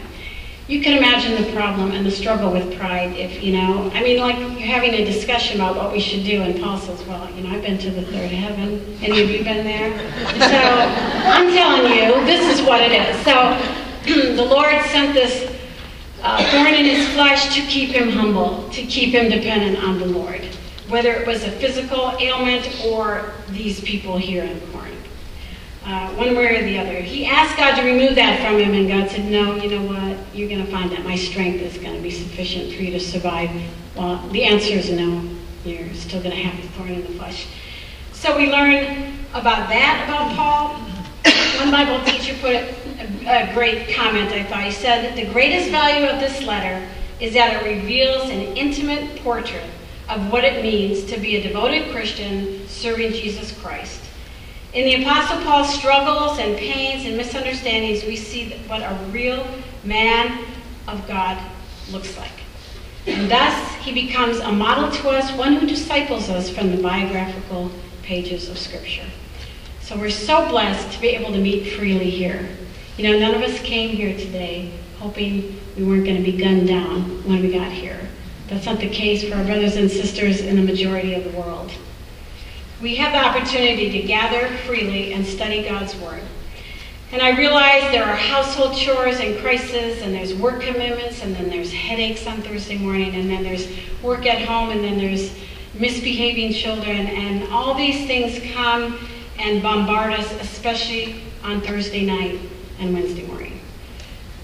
you 0.67 0.81
can 0.81 0.97
imagine 0.97 1.41
the 1.41 1.49
problem 1.53 1.91
and 1.91 2.05
the 2.05 2.11
struggle 2.11 2.51
with 2.51 2.77
pride 2.77 3.15
if, 3.15 3.41
you 3.41 3.53
know, 3.53 3.89
I 3.93 4.03
mean, 4.03 4.19
like 4.19 4.37
you're 4.37 4.67
having 4.67 4.93
a 4.93 5.05
discussion 5.05 5.61
about 5.61 5.77
what 5.77 5.93
we 5.93 5.99
should 6.01 6.25
do, 6.25 6.41
and 6.41 6.59
Paul 6.61 6.77
says, 6.77 7.01
Well, 7.05 7.29
you 7.31 7.43
know, 7.43 7.55
I've 7.55 7.61
been 7.61 7.77
to 7.77 7.89
the 7.89 8.01
third 8.01 8.31
heaven. 8.31 8.97
Any 9.01 9.21
of 9.21 9.29
you 9.29 9.43
been 9.45 9.63
there? 9.63 9.97
So 10.33 10.59
I'm 11.29 11.49
telling 11.53 11.93
you, 11.93 12.25
this 12.25 12.59
is 12.59 12.65
what 12.65 12.81
it 12.81 12.91
is. 12.91 13.15
So 13.23 14.35
the 14.35 14.43
Lord 14.43 14.81
sent 14.87 15.13
this 15.13 15.55
uh, 16.21 16.43
thorn 16.51 16.73
in 16.73 16.85
his 16.85 17.07
flesh 17.13 17.55
to 17.55 17.61
keep 17.61 17.91
him 17.91 18.09
humble, 18.09 18.69
to 18.71 18.81
keep 18.83 19.13
him 19.13 19.29
dependent 19.31 19.81
on 19.81 19.99
the 19.99 20.05
Lord, 20.05 20.41
whether 20.89 21.13
it 21.13 21.25
was 21.25 21.43
a 21.43 21.51
physical 21.51 22.13
ailment 22.19 22.83
or 22.85 23.31
these 23.49 23.79
people 23.79 24.17
here 24.17 24.43
in 24.43 24.59
Corinth 24.71 24.76
uh, 25.87 26.09
one 26.15 26.35
way 26.35 26.59
or 26.59 26.63
the 26.65 26.77
other. 26.77 26.95
He 26.95 27.25
asked 27.25 27.55
God 27.55 27.75
to 27.77 27.83
remove 27.83 28.15
that 28.15 28.41
from 28.41 28.59
him, 28.59 28.73
and 28.73 28.89
God 28.89 29.09
said, 29.09 29.31
No, 29.31 29.55
you 29.55 29.69
know 29.69 29.85
what? 29.85 30.17
You're 30.35 30.49
going 30.49 30.63
to 30.63 30.69
find 30.69 30.91
that 30.91 31.05
my 31.05 31.15
strength 31.15 31.61
is 31.61 31.77
going 31.77 31.95
to 31.95 32.01
be 32.01 32.11
sufficient 32.11 32.73
for 32.73 32.83
you 32.83 32.91
to 32.91 32.99
survive. 32.99 33.49
Well, 33.95 34.17
the 34.29 34.43
answer 34.43 34.73
is 34.73 34.91
no. 34.91 35.23
You're 35.63 35.93
still 35.93 36.21
going 36.21 36.35
to 36.35 36.41
have 36.41 36.61
the 36.61 36.67
thorn 36.73 36.89
in 36.89 37.01
the 37.03 37.13
flesh. 37.13 37.47
So 38.11 38.37
we 38.37 38.51
learn 38.51 39.13
about 39.29 39.69
that 39.69 40.03
about 40.05 40.35
Paul. 40.35 40.73
One 41.59 41.71
Bible 41.71 42.03
teacher 42.05 42.35
put 42.41 42.53
a, 42.53 43.49
a 43.49 43.53
great 43.53 43.95
comment, 43.95 44.31
I 44.33 44.43
thought. 44.43 44.63
He 44.63 44.71
said, 44.71 45.15
The 45.15 45.31
greatest 45.31 45.71
value 45.71 46.07
of 46.07 46.19
this 46.19 46.43
letter 46.43 46.85
is 47.21 47.33
that 47.33 47.63
it 47.63 47.75
reveals 47.75 48.29
an 48.29 48.41
intimate 48.57 49.23
portrait 49.23 49.69
of 50.09 50.31
what 50.33 50.43
it 50.43 50.61
means 50.61 51.05
to 51.05 51.17
be 51.17 51.37
a 51.37 51.43
devoted 51.43 51.91
Christian 51.91 52.67
serving 52.67 53.13
Jesus 53.13 53.57
Christ. 53.59 54.06
In 54.73 54.83
the 54.83 55.01
Apostle 55.01 55.41
Paul's 55.43 55.73
struggles 55.73 56.39
and 56.39 56.57
pains 56.57 57.05
and 57.05 57.15
misunderstandings, 57.15 58.03
we 58.03 58.17
see 58.17 58.51
what 58.67 58.81
a 58.81 58.99
real 59.11 59.47
man 59.85 60.43
of 60.87 61.07
God 61.07 61.41
looks 61.89 62.17
like. 62.17 62.31
And 63.05 63.31
thus, 63.31 63.75
he 63.75 63.93
becomes 63.93 64.39
a 64.39 64.51
model 64.51 64.91
to 64.91 65.09
us, 65.09 65.31
one 65.37 65.53
who 65.53 65.65
disciples 65.65 66.29
us 66.29 66.49
from 66.49 66.75
the 66.75 66.81
biographical 66.81 67.71
pages 68.03 68.49
of 68.49 68.57
Scripture. 68.57 69.05
So 69.81 69.97
we're 69.97 70.09
so 70.09 70.47
blessed 70.49 70.93
to 70.93 71.01
be 71.01 71.09
able 71.09 71.31
to 71.31 71.39
meet 71.39 71.71
freely 71.71 72.09
here. 72.09 72.49
You 72.97 73.09
know, 73.09 73.17
none 73.17 73.35
of 73.35 73.41
us 73.41 73.57
came 73.61 73.89
here 73.89 74.17
today 74.17 74.73
hoping 74.99 75.57
we 75.77 75.83
weren't 75.85 76.03
going 76.03 76.17
to 76.17 76.31
be 76.31 76.37
gunned 76.37 76.67
down 76.67 77.23
when 77.23 77.41
we 77.41 77.53
got 77.53 77.71
here. 77.71 78.09
That's 78.49 78.65
not 78.65 78.79
the 78.79 78.89
case 78.89 79.23
for 79.23 79.35
our 79.35 79.45
brothers 79.45 79.77
and 79.77 79.89
sisters 79.89 80.41
in 80.41 80.57
the 80.57 80.61
majority 80.61 81.13
of 81.13 81.23
the 81.23 81.37
world 81.39 81.71
we 82.81 82.95
have 82.95 83.11
the 83.11 83.19
opportunity 83.19 83.89
to 83.89 84.07
gather 84.07 84.47
freely 84.65 85.13
and 85.13 85.25
study 85.25 85.63
God's 85.63 85.95
Word. 85.95 86.21
And 87.11 87.21
I 87.21 87.37
realize 87.37 87.89
there 87.91 88.03
are 88.03 88.15
household 88.15 88.75
chores 88.75 89.19
and 89.19 89.39
crises, 89.39 90.01
and 90.01 90.13
there's 90.13 90.35
work 90.35 90.61
commitments, 90.61 91.23
and 91.23 91.35
then 91.35 91.49
there's 91.49 91.71
headaches 91.71 92.27
on 92.27 92.41
Thursday 92.41 92.77
morning, 92.77 93.15
and 93.15 93.29
then 93.29 93.43
there's 93.43 93.67
work 94.03 94.25
at 94.25 94.45
home, 94.45 94.69
and 94.69 94.83
then 94.83 94.97
there's 94.97 95.33
misbehaving 95.73 96.53
children, 96.53 97.07
and 97.07 97.51
all 97.51 97.73
these 97.73 98.05
things 98.05 98.39
come 98.53 98.99
and 99.39 99.63
bombard 99.63 100.13
us, 100.13 100.31
especially 100.41 101.21
on 101.43 101.61
Thursday 101.61 102.05
night 102.05 102.39
and 102.79 102.93
Wednesday 102.93 103.25
morning. 103.25 103.59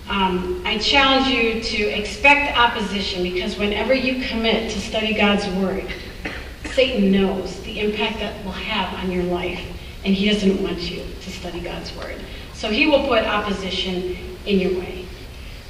Um, 0.10 0.62
I 0.66 0.78
challenge 0.80 1.28
you 1.28 1.62
to 1.62 1.84
expect 1.84 2.58
opposition 2.58 3.24
because 3.24 3.58
whenever 3.58 3.94
you 3.94 4.26
commit 4.28 4.72
to 4.72 4.80
study 4.80 5.14
God's 5.14 5.48
Word, 5.58 5.86
Satan 6.74 7.12
knows 7.12 7.63
the 7.74 7.80
impact 7.80 8.20
that 8.20 8.44
will 8.46 8.52
have 8.52 8.94
on 9.04 9.12
your 9.12 9.24
life, 9.24 9.62
and 10.06 10.14
he 10.14 10.30
doesn't 10.30 10.62
want 10.62 10.80
you 10.80 11.04
to 11.22 11.32
study 11.32 11.60
God's 11.60 11.96
word. 11.96 12.22
So 12.54 12.70
he 12.70 12.88
will 12.88 13.08
put 13.08 13.24
opposition 13.24 14.16
in 14.46 14.60
your 14.60 14.80
way. 14.80 15.06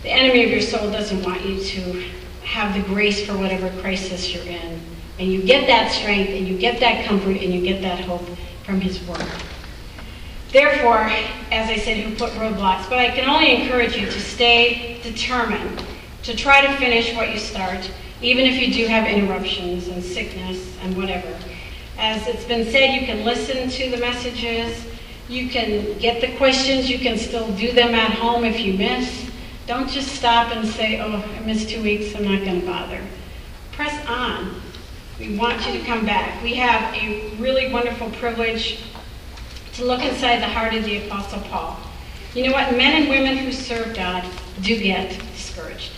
The 0.02 0.10
enemy 0.10 0.44
of 0.44 0.52
your 0.52 0.62
soul 0.62 0.92
doesn't 0.92 1.24
want 1.24 1.46
you 1.46 1.64
to 1.64 2.04
have 2.44 2.74
the 2.76 2.82
grace 2.94 3.26
for 3.26 3.38
whatever 3.38 3.70
crisis 3.82 4.34
you're 4.34 4.44
in. 4.44 4.82
And 5.18 5.32
you 5.32 5.44
get 5.44 5.68
that 5.68 5.92
strength, 5.92 6.32
and 6.32 6.48
you 6.48 6.58
get 6.58 6.80
that 6.82 7.06
comfort, 7.06 7.38
and 7.38 7.54
you 7.54 7.62
get 7.62 7.82
that 7.84 8.02
hope 8.02 8.28
from 8.64 8.82
his 8.82 9.02
word. 9.08 9.26
Therefore, 10.52 11.10
as 11.52 11.70
I 11.70 11.78
said, 11.78 11.98
who 11.98 12.16
put 12.16 12.32
roadblocks, 12.34 12.90
but 12.90 13.00
I 13.00 13.12
can 13.12 13.30
only 13.30 13.62
encourage 13.62 13.96
you 13.96 14.08
to 14.08 14.20
stay 14.20 15.00
determined, 15.04 15.84
to 16.24 16.36
try 16.36 16.66
to 16.66 16.74
finish 16.78 17.16
what 17.16 17.32
you 17.32 17.40
start, 17.40 17.90
even 18.22 18.46
if 18.46 18.62
you 18.62 18.74
do 18.74 18.88
have 18.88 19.08
interruptions 19.08 19.88
and 19.88 20.04
sickness 20.04 20.78
and 20.82 20.98
whatever. 20.98 21.34
As 21.98 22.28
it's 22.28 22.46
been 22.46 22.70
said, 22.72 22.94
you 23.00 23.06
can 23.06 23.24
listen 23.24 23.70
to 23.70 23.90
the 23.92 23.98
messages, 23.98 24.86
you 25.30 25.50
can 25.50 25.98
get 26.00 26.22
the 26.22 26.36
questions, 26.38 26.90
you 26.90 27.00
can 27.00 27.18
still 27.18 27.52
do 27.56 27.72
them 27.72 27.94
at 27.94 28.12
home 28.12 28.44
if 28.44 28.60
you 28.60 28.74
miss. 28.74 29.30
Don't 29.68 29.90
just 29.90 30.10
stop 30.10 30.52
and 30.52 30.68
say, 30.68 31.00
oh, 31.00 31.24
I 31.24 31.40
missed 31.46 31.70
two 31.70 31.82
weeks, 31.82 32.16
I'm 32.16 32.26
not 32.26 32.44
going 32.44 32.62
to 32.62 32.68
bother. 32.68 33.02
Press 33.72 34.06
on. 34.08 34.62
We 35.20 35.38
want 35.38 35.66
you 35.66 35.74
to 35.74 35.86
come 35.86 36.06
back. 36.06 36.42
We 36.44 36.56
have 36.56 36.94
a 36.96 37.30
really 37.36 37.72
wonderful 37.72 38.10
privilege 38.12 38.84
to 39.74 39.86
look 39.86 40.04
inside 40.04 40.42
the 40.42 40.48
heart 40.48 40.74
of 40.74 40.84
the 40.84 41.06
Apostle 41.06 41.40
Paul. 41.42 41.80
You 42.34 42.48
know 42.48 42.52
what? 42.52 42.72
Men 42.76 43.04
and 43.04 43.10
women 43.10 43.38
who 43.38 43.52
serve 43.52 43.96
God 43.96 44.26
do 44.62 44.78
get 44.78 45.18
discouraged. 45.34 45.92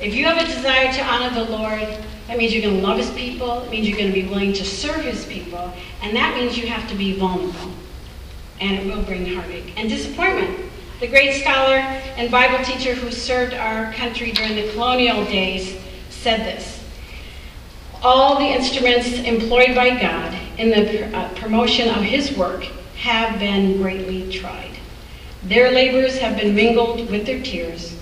If 0.00 0.14
you 0.14 0.24
have 0.26 0.38
a 0.38 0.46
desire 0.46 0.92
to 0.92 1.04
honor 1.04 1.30
the 1.34 1.50
Lord, 1.50 1.98
that 2.28 2.36
means 2.36 2.52
you're 2.52 2.62
going 2.62 2.76
to 2.76 2.86
love 2.86 2.98
his 2.98 3.10
people. 3.10 3.62
It 3.62 3.70
means 3.70 3.88
you're 3.88 3.96
going 3.96 4.12
to 4.12 4.22
be 4.22 4.28
willing 4.28 4.52
to 4.52 4.64
serve 4.64 5.02
his 5.02 5.24
people. 5.24 5.72
And 6.02 6.14
that 6.14 6.36
means 6.36 6.58
you 6.58 6.66
have 6.66 6.88
to 6.90 6.94
be 6.94 7.18
vulnerable. 7.18 7.72
And 8.60 8.78
it 8.78 8.94
will 8.94 9.02
bring 9.02 9.34
heartache 9.34 9.72
and 9.78 9.88
disappointment. 9.88 10.70
The 11.00 11.08
great 11.08 11.40
scholar 11.40 11.76
and 11.76 12.30
Bible 12.30 12.62
teacher 12.62 12.94
who 12.94 13.10
served 13.10 13.54
our 13.54 13.92
country 13.94 14.32
during 14.32 14.56
the 14.56 14.70
colonial 14.72 15.24
days 15.24 15.80
said 16.10 16.40
this 16.40 16.84
All 18.02 18.38
the 18.38 18.44
instruments 18.44 19.08
employed 19.20 19.74
by 19.74 19.98
God 19.98 20.36
in 20.58 20.68
the 20.68 21.16
uh, 21.16 21.32
promotion 21.34 21.88
of 21.88 22.02
his 22.02 22.36
work 22.36 22.64
have 22.96 23.38
been 23.38 23.78
greatly 23.78 24.30
tried. 24.30 24.72
Their 25.44 25.70
labors 25.70 26.18
have 26.18 26.36
been 26.36 26.54
mingled 26.54 27.08
with 27.10 27.24
their 27.24 27.42
tears 27.42 27.97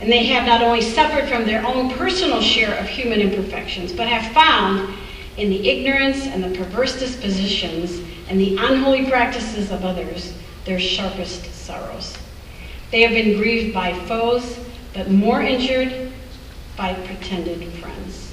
and 0.00 0.10
they 0.10 0.24
have 0.26 0.46
not 0.46 0.62
only 0.62 0.80
suffered 0.80 1.28
from 1.28 1.44
their 1.44 1.66
own 1.66 1.90
personal 1.90 2.40
share 2.40 2.74
of 2.78 2.86
human 2.86 3.20
imperfections, 3.20 3.92
but 3.92 4.06
have 4.06 4.32
found 4.32 4.94
in 5.36 5.50
the 5.50 5.68
ignorance 5.68 6.26
and 6.26 6.42
the 6.42 6.56
perverse 6.56 6.98
dispositions 6.98 8.00
and 8.28 8.38
the 8.38 8.56
unholy 8.56 9.08
practices 9.08 9.70
of 9.70 9.84
others 9.84 10.34
their 10.64 10.78
sharpest 10.78 11.52
sorrows. 11.54 12.16
They 12.90 13.02
have 13.02 13.12
been 13.12 13.38
grieved 13.38 13.74
by 13.74 13.92
foes, 14.06 14.58
but 14.94 15.10
more 15.10 15.40
injured 15.42 16.12
by 16.76 16.94
pretended 16.94 17.72
friends. 17.74 18.32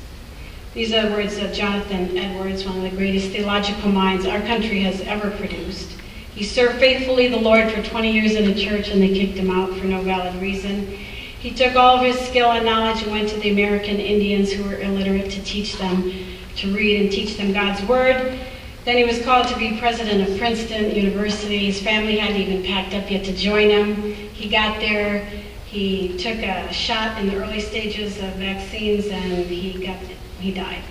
These 0.73 0.93
are 0.93 1.07
the 1.07 1.15
words 1.15 1.37
of 1.37 1.53
Jonathan 1.53 2.17
Edwards, 2.17 2.65
one 2.65 2.77
of 2.77 2.83
the 2.83 2.95
greatest 2.95 3.29
theological 3.29 3.89
minds 3.89 4.25
our 4.25 4.41
country 4.41 4.81
has 4.81 5.01
ever 5.01 5.31
produced. 5.31 5.89
He 6.33 6.43
served 6.43 6.79
faithfully 6.79 7.29
the 7.29 7.37
Lord 7.37 7.71
for 7.71 7.81
20 7.81 8.11
years 8.11 8.35
in 8.35 8.49
a 8.49 8.53
church, 8.53 8.89
and 8.89 9.01
they 9.01 9.13
kicked 9.13 9.37
him 9.37 9.49
out 9.49 9.73
for 9.77 9.85
no 9.85 10.01
valid 10.01 10.35
reason. 10.41 10.97
He 11.45 11.53
took 11.53 11.75
all 11.75 11.97
of 11.97 12.01
his 12.01 12.19
skill 12.27 12.53
and 12.53 12.65
knowledge 12.65 13.03
and 13.03 13.11
went 13.11 13.29
to 13.29 13.39
the 13.39 13.51
American 13.51 13.99
Indians 13.99 14.51
who 14.51 14.63
were 14.63 14.79
illiterate 14.79 15.29
to 15.29 15.43
teach 15.43 15.77
them 15.77 16.11
to 16.55 16.73
read 16.73 16.99
and 16.99 17.11
teach 17.11 17.37
them 17.37 17.53
God's 17.53 17.83
Word. 17.83 18.39
Then 18.83 18.97
he 18.97 19.03
was 19.03 19.21
called 19.21 19.47
to 19.49 19.59
be 19.59 19.77
president 19.77 20.27
of 20.27 20.39
Princeton 20.39 20.89
University. 20.89 21.67
His 21.67 21.79
family 21.79 22.17
hadn't 22.17 22.41
even 22.41 22.63
packed 22.63 22.95
up 22.95 23.11
yet 23.11 23.25
to 23.25 23.31
join 23.31 23.69
him. 23.69 23.93
He 23.93 24.49
got 24.49 24.79
there. 24.79 25.23
He 25.67 26.17
took 26.17 26.39
a 26.39 26.73
shot 26.73 27.21
in 27.21 27.27
the 27.27 27.35
early 27.35 27.61
stages 27.61 28.17
of 28.17 28.33
vaccines 28.37 29.05
and 29.05 29.45
he 29.45 29.85
got 29.85 29.99
he 30.39 30.51
died 30.51 30.81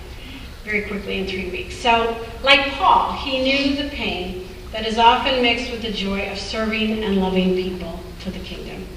very 0.63 0.83
quickly 0.83 1.19
in 1.19 1.27
three 1.27 1.49
weeks. 1.49 1.75
So, 1.75 2.25
like 2.43 2.65
Paul, 2.75 3.11
he 3.11 3.43
knew 3.43 3.75
the 3.83 3.89
pain 3.89 4.47
that 4.71 4.87
is 4.87 4.97
often 4.97 5.41
mixed 5.41 5.69
with 5.69 5.81
the 5.81 5.91
joy 5.91 6.31
of 6.31 6.39
serving 6.39 7.03
and 7.03 7.17
loving 7.17 7.55
people. 7.55 7.99
to 8.21 8.31
the 8.31 8.39
kingdom. 8.39 8.87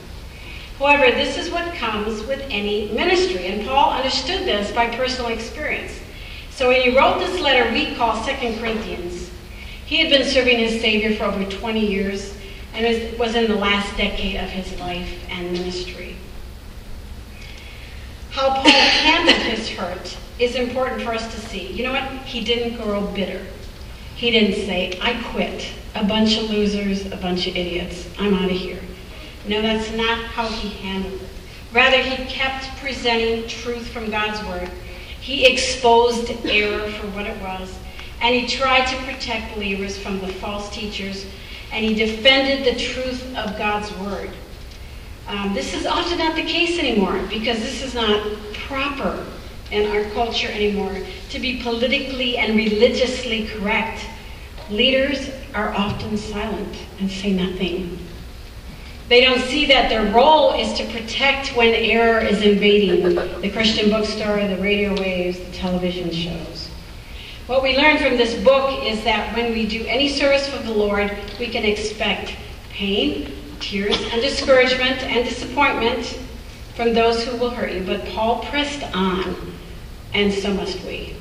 However, 0.79 1.11
this 1.11 1.37
is 1.37 1.51
what 1.51 1.75
comes 1.75 2.23
with 2.27 2.41
any 2.51 2.93
ministry, 2.93 3.47
and 3.47 3.67
Paul 3.67 3.91
understood 3.91 4.47
this 4.47 4.71
by 4.71 4.89
personal 4.95 5.31
experience. 5.31 5.99
So 6.51 6.69
when 6.69 6.81
he 6.83 6.97
wrote 6.97 7.19
this 7.19 7.41
letter 7.41 7.73
we 7.73 7.97
call 7.97 8.23
Second 8.23 8.59
Corinthians, 8.61 9.29
he 9.87 9.97
had 9.97 10.11
been 10.11 10.29
serving 10.29 10.59
his 10.59 10.81
Savior 10.81 11.17
for 11.17 11.25
over 11.25 11.45
20 11.45 11.81
years 11.81 12.35
and 12.75 13.19
was 13.19 13.35
in 13.35 13.51
the 13.51 13.57
last 13.57 13.97
decade 13.97 14.37
of 14.37 14.49
his 14.51 14.79
life 14.79 15.11
and 15.31 15.53
ministry. 15.53 16.17
How 18.31 18.51
Paul 18.51 18.71
handled 18.71 19.37
his 19.37 19.69
hurt 19.71 20.17
is 20.39 20.55
important 20.55 21.03
for 21.03 21.13
us 21.13 21.35
to 21.35 21.41
see. 21.41 21.73
You 21.73 21.85
know 21.85 21.93
what? 21.93 22.05
He 22.25 22.45
didn't 22.45 22.81
grow 22.81 23.01
bitter. 23.09 23.45
He 24.15 24.31
didn't 24.31 24.65
say, 24.67 24.97
I 25.03 25.21
quit. 25.33 25.73
A 25.95 26.05
bunch 26.05 26.39
of 26.39 26.51
losers, 26.51 27.07
a 27.07 27.17
bunch 27.17 27.49
of 27.49 27.57
idiots. 27.57 28.09
I'm 28.19 28.35
out 28.35 28.51
of 28.51 28.57
here. 28.57 28.79
No, 29.49 29.63
that's 29.63 29.91
not 29.93 30.25
how 30.27 30.47
he 30.47 30.69
handled 30.69 31.15
it. 31.15 31.29
Rather, 31.73 32.03
he 32.03 32.23
kept 32.27 32.67
presenting 32.79 33.49
truth 33.49 33.89
from 33.89 34.11
God's 34.11 34.47
word. 34.47 34.71
He 35.21 35.47
exposed 35.47 36.31
error 36.45 36.91
for 36.93 37.07
what 37.09 37.27
it 37.27 37.41
was, 37.41 37.79
and 38.21 38.35
he 38.35 38.47
tried 38.47 38.87
to 38.87 38.97
protect 39.05 39.55
believers 39.55 39.99
from 39.99 40.21
the 40.21 40.29
false 40.29 40.69
teachers, 40.71 41.27
and 41.73 41.85
he 41.85 41.95
defended 41.95 42.65
the 42.65 42.79
truth 42.79 43.23
of 43.37 43.57
God's 43.57 43.91
word. 43.99 44.31
Um, 45.27 45.55
this 45.55 45.75
is 45.75 45.87
often 45.87 46.19
not 46.19 46.37
the 46.37 46.45
case 46.45 46.79
anymore 46.79 47.21
because 47.29 47.59
this 47.59 47.83
is 47.83 47.95
not 47.95 48.27
proper 48.53 49.27
in 49.71 49.91
our 49.91 50.05
culture 50.13 50.49
anymore 50.49 50.99
to 51.31 51.39
be 51.39 51.63
politically 51.63 52.39
and 52.39 52.57
religiously 52.57 53.47
correct. 53.47 54.05
Leaders 54.71 55.31
are 55.55 55.75
often 55.75 56.17
silent 56.17 56.77
and 56.99 57.11
say 57.11 57.33
nothing. 57.33 58.08
They 59.09 59.23
don't 59.23 59.41
see 59.41 59.65
that 59.67 59.89
their 59.89 60.13
role 60.13 60.53
is 60.53 60.75
to 60.75 60.85
protect 60.93 61.57
when 61.57 61.73
error 61.73 62.21
is 62.21 62.43
invading 62.43 63.15
the 63.41 63.51
Christian 63.51 63.89
bookstore, 63.89 64.47
the 64.47 64.59
radio 64.59 64.95
waves, 65.01 65.39
the 65.39 65.51
television 65.53 66.11
shows. 66.11 66.69
What 67.47 67.63
we 67.63 67.75
learn 67.75 67.97
from 67.97 68.19
this 68.19 68.35
book 68.45 68.85
is 68.85 69.03
that 69.05 69.35
when 69.35 69.55
we 69.55 69.67
do 69.67 69.87
any 69.87 70.11
service 70.11 70.47
for 70.47 70.63
the 70.63 70.73
Lord, 70.73 71.11
we 71.41 71.49
can 71.49 71.65
expect 71.65 72.37
pain, 72.69 73.33
tears, 73.61 73.97
and 74.13 74.21
discouragement 74.21 75.03
and 75.05 75.27
disappointment 75.27 76.19
from 76.77 76.93
those 76.93 77.25
who 77.25 77.39
will 77.39 77.49
hurt 77.49 77.73
you. 77.73 77.85
But 77.85 78.05
Paul 78.11 78.45
pressed 78.45 78.83
on, 78.95 79.35
and 80.13 80.31
so 80.31 80.53
must 80.53 80.85
we. 80.85 81.17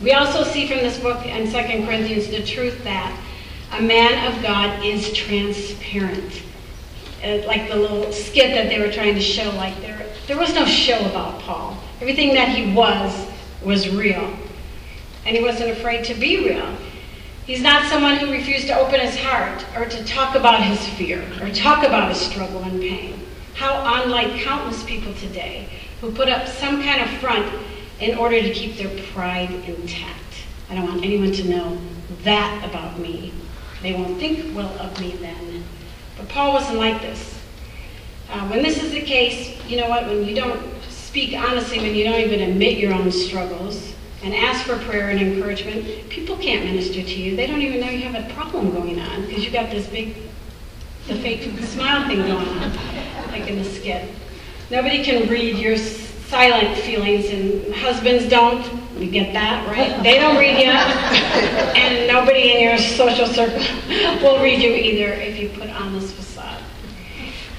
We 0.00 0.12
also 0.12 0.44
see 0.44 0.68
from 0.68 0.78
this 0.78 1.00
book 1.00 1.26
in 1.26 1.50
2 1.50 1.84
Corinthians 1.84 2.28
the 2.28 2.44
truth 2.44 2.84
that 2.84 3.18
a 3.72 3.82
man 3.82 4.32
of 4.32 4.40
God 4.40 4.84
is 4.84 5.12
transparent 5.12 6.42
uh, 7.24 7.46
like 7.46 7.68
the 7.68 7.76
little 7.76 8.12
skit 8.12 8.54
that 8.54 8.68
they 8.68 8.78
were 8.78 8.92
trying 8.92 9.14
to 9.14 9.20
show, 9.20 9.50
like 9.56 9.78
there, 9.80 10.06
there 10.26 10.38
was 10.38 10.54
no 10.54 10.64
show 10.64 10.98
about 11.06 11.40
Paul. 11.40 11.76
Everything 12.00 12.34
that 12.34 12.48
he 12.48 12.74
was 12.74 13.28
was 13.62 13.88
real. 13.88 14.36
And 15.24 15.36
he 15.36 15.42
wasn't 15.42 15.70
afraid 15.70 16.04
to 16.04 16.14
be 16.14 16.44
real. 16.48 16.76
He's 17.46 17.62
not 17.62 17.88
someone 17.88 18.16
who 18.16 18.30
refused 18.30 18.66
to 18.66 18.78
open 18.78 19.00
his 19.00 19.16
heart 19.16 19.64
or 19.76 19.86
to 19.86 20.04
talk 20.04 20.34
about 20.34 20.62
his 20.62 20.86
fear 20.90 21.24
or 21.40 21.48
talk 21.50 21.84
about 21.84 22.08
his 22.08 22.20
struggle 22.20 22.62
and 22.62 22.80
pain. 22.80 23.20
How 23.54 24.02
unlike 24.02 24.42
countless 24.42 24.82
people 24.84 25.14
today 25.14 25.68
who 26.00 26.12
put 26.12 26.28
up 26.28 26.46
some 26.46 26.82
kind 26.82 27.00
of 27.00 27.08
front 27.20 27.46
in 28.00 28.18
order 28.18 28.40
to 28.40 28.52
keep 28.52 28.76
their 28.76 28.90
pride 29.12 29.50
intact. 29.50 30.20
I 30.68 30.74
don't 30.74 30.86
want 30.86 31.04
anyone 31.04 31.32
to 31.32 31.48
know 31.48 31.78
that 32.24 32.68
about 32.68 32.98
me. 32.98 33.32
They 33.82 33.94
won't 33.94 34.18
think 34.18 34.54
well 34.54 34.76
of 34.80 35.00
me 35.00 35.12
then. 35.12 35.45
But 36.26 36.34
Paul 36.34 36.52
wasn't 36.54 36.78
like 36.78 37.00
this. 37.02 37.40
Uh, 38.30 38.48
when 38.48 38.62
this 38.62 38.82
is 38.82 38.90
the 38.90 39.00
case, 39.00 39.56
you 39.66 39.76
know 39.76 39.88
what? 39.88 40.06
When 40.06 40.24
you 40.24 40.34
don't 40.34 40.60
speak 40.88 41.38
honestly, 41.38 41.78
when 41.78 41.94
you 41.94 42.04
don't 42.04 42.20
even 42.20 42.40
admit 42.40 42.78
your 42.78 42.92
own 42.92 43.12
struggles 43.12 43.94
and 44.24 44.34
ask 44.34 44.66
for 44.66 44.76
prayer 44.78 45.10
and 45.10 45.20
encouragement, 45.20 46.08
people 46.08 46.36
can't 46.36 46.64
minister 46.64 47.02
to 47.02 47.20
you. 47.20 47.36
They 47.36 47.46
don't 47.46 47.62
even 47.62 47.80
know 47.80 47.90
you 47.90 48.02
have 48.08 48.28
a 48.28 48.34
problem 48.34 48.72
going 48.72 49.00
on 49.00 49.26
because 49.26 49.44
you 49.44 49.50
got 49.50 49.70
this 49.70 49.86
big, 49.86 50.16
the 51.06 51.14
fake 51.14 51.42
smile 51.60 52.06
thing 52.08 52.18
going 52.18 52.48
on, 52.48 52.72
like 53.28 53.48
in 53.48 53.56
the 53.56 53.64
skit. 53.64 54.10
Nobody 54.68 55.04
can 55.04 55.28
read 55.28 55.56
your 55.56 55.76
silent 55.76 56.76
feelings, 56.78 57.26
and 57.26 57.72
husbands 57.74 58.28
don't. 58.28 58.64
You 58.98 59.10
get 59.10 59.34
that, 59.34 59.66
right? 59.68 60.02
They 60.02 60.18
don't 60.18 60.38
read 60.38 60.58
you, 60.58 60.70
and 60.70 62.08
nobody 62.08 62.52
in 62.52 62.60
your 62.60 62.78
social 62.78 63.26
circle 63.26 63.60
will 64.22 64.42
read 64.42 64.62
you 64.62 64.70
either 64.70 65.12
if 65.12 65.38
you 65.38 65.50
put 65.50 65.68
on 65.68 65.92
this 65.92 66.12
facade. 66.12 66.62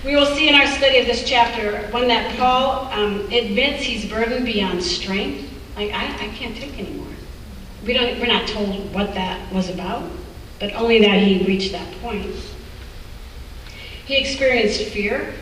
We 0.03 0.15
will 0.15 0.25
see 0.25 0.49
in 0.49 0.55
our 0.55 0.65
study 0.65 0.97
of 0.97 1.05
this 1.05 1.23
chapter 1.23 1.87
one 1.91 2.07
that 2.07 2.35
Paul 2.37 2.85
um, 2.91 3.19
admits 3.31 3.83
he's 3.83 4.09
burdened 4.09 4.45
beyond 4.45 4.83
strength. 4.83 5.53
Like, 5.75 5.91
I, 5.91 6.05
I 6.05 6.27
can't 6.29 6.55
take 6.55 6.79
anymore. 6.79 7.13
We 7.85 7.93
don't, 7.93 8.19
we're 8.19 8.25
not 8.25 8.47
told 8.47 8.91
what 8.91 9.13
that 9.13 9.53
was 9.53 9.69
about, 9.69 10.09
but 10.59 10.73
only 10.73 10.99
that 11.01 11.21
he 11.21 11.45
reached 11.45 11.71
that 11.73 11.91
point. 12.01 12.25
He 14.05 14.17
experienced 14.17 14.81
fear 14.85 15.35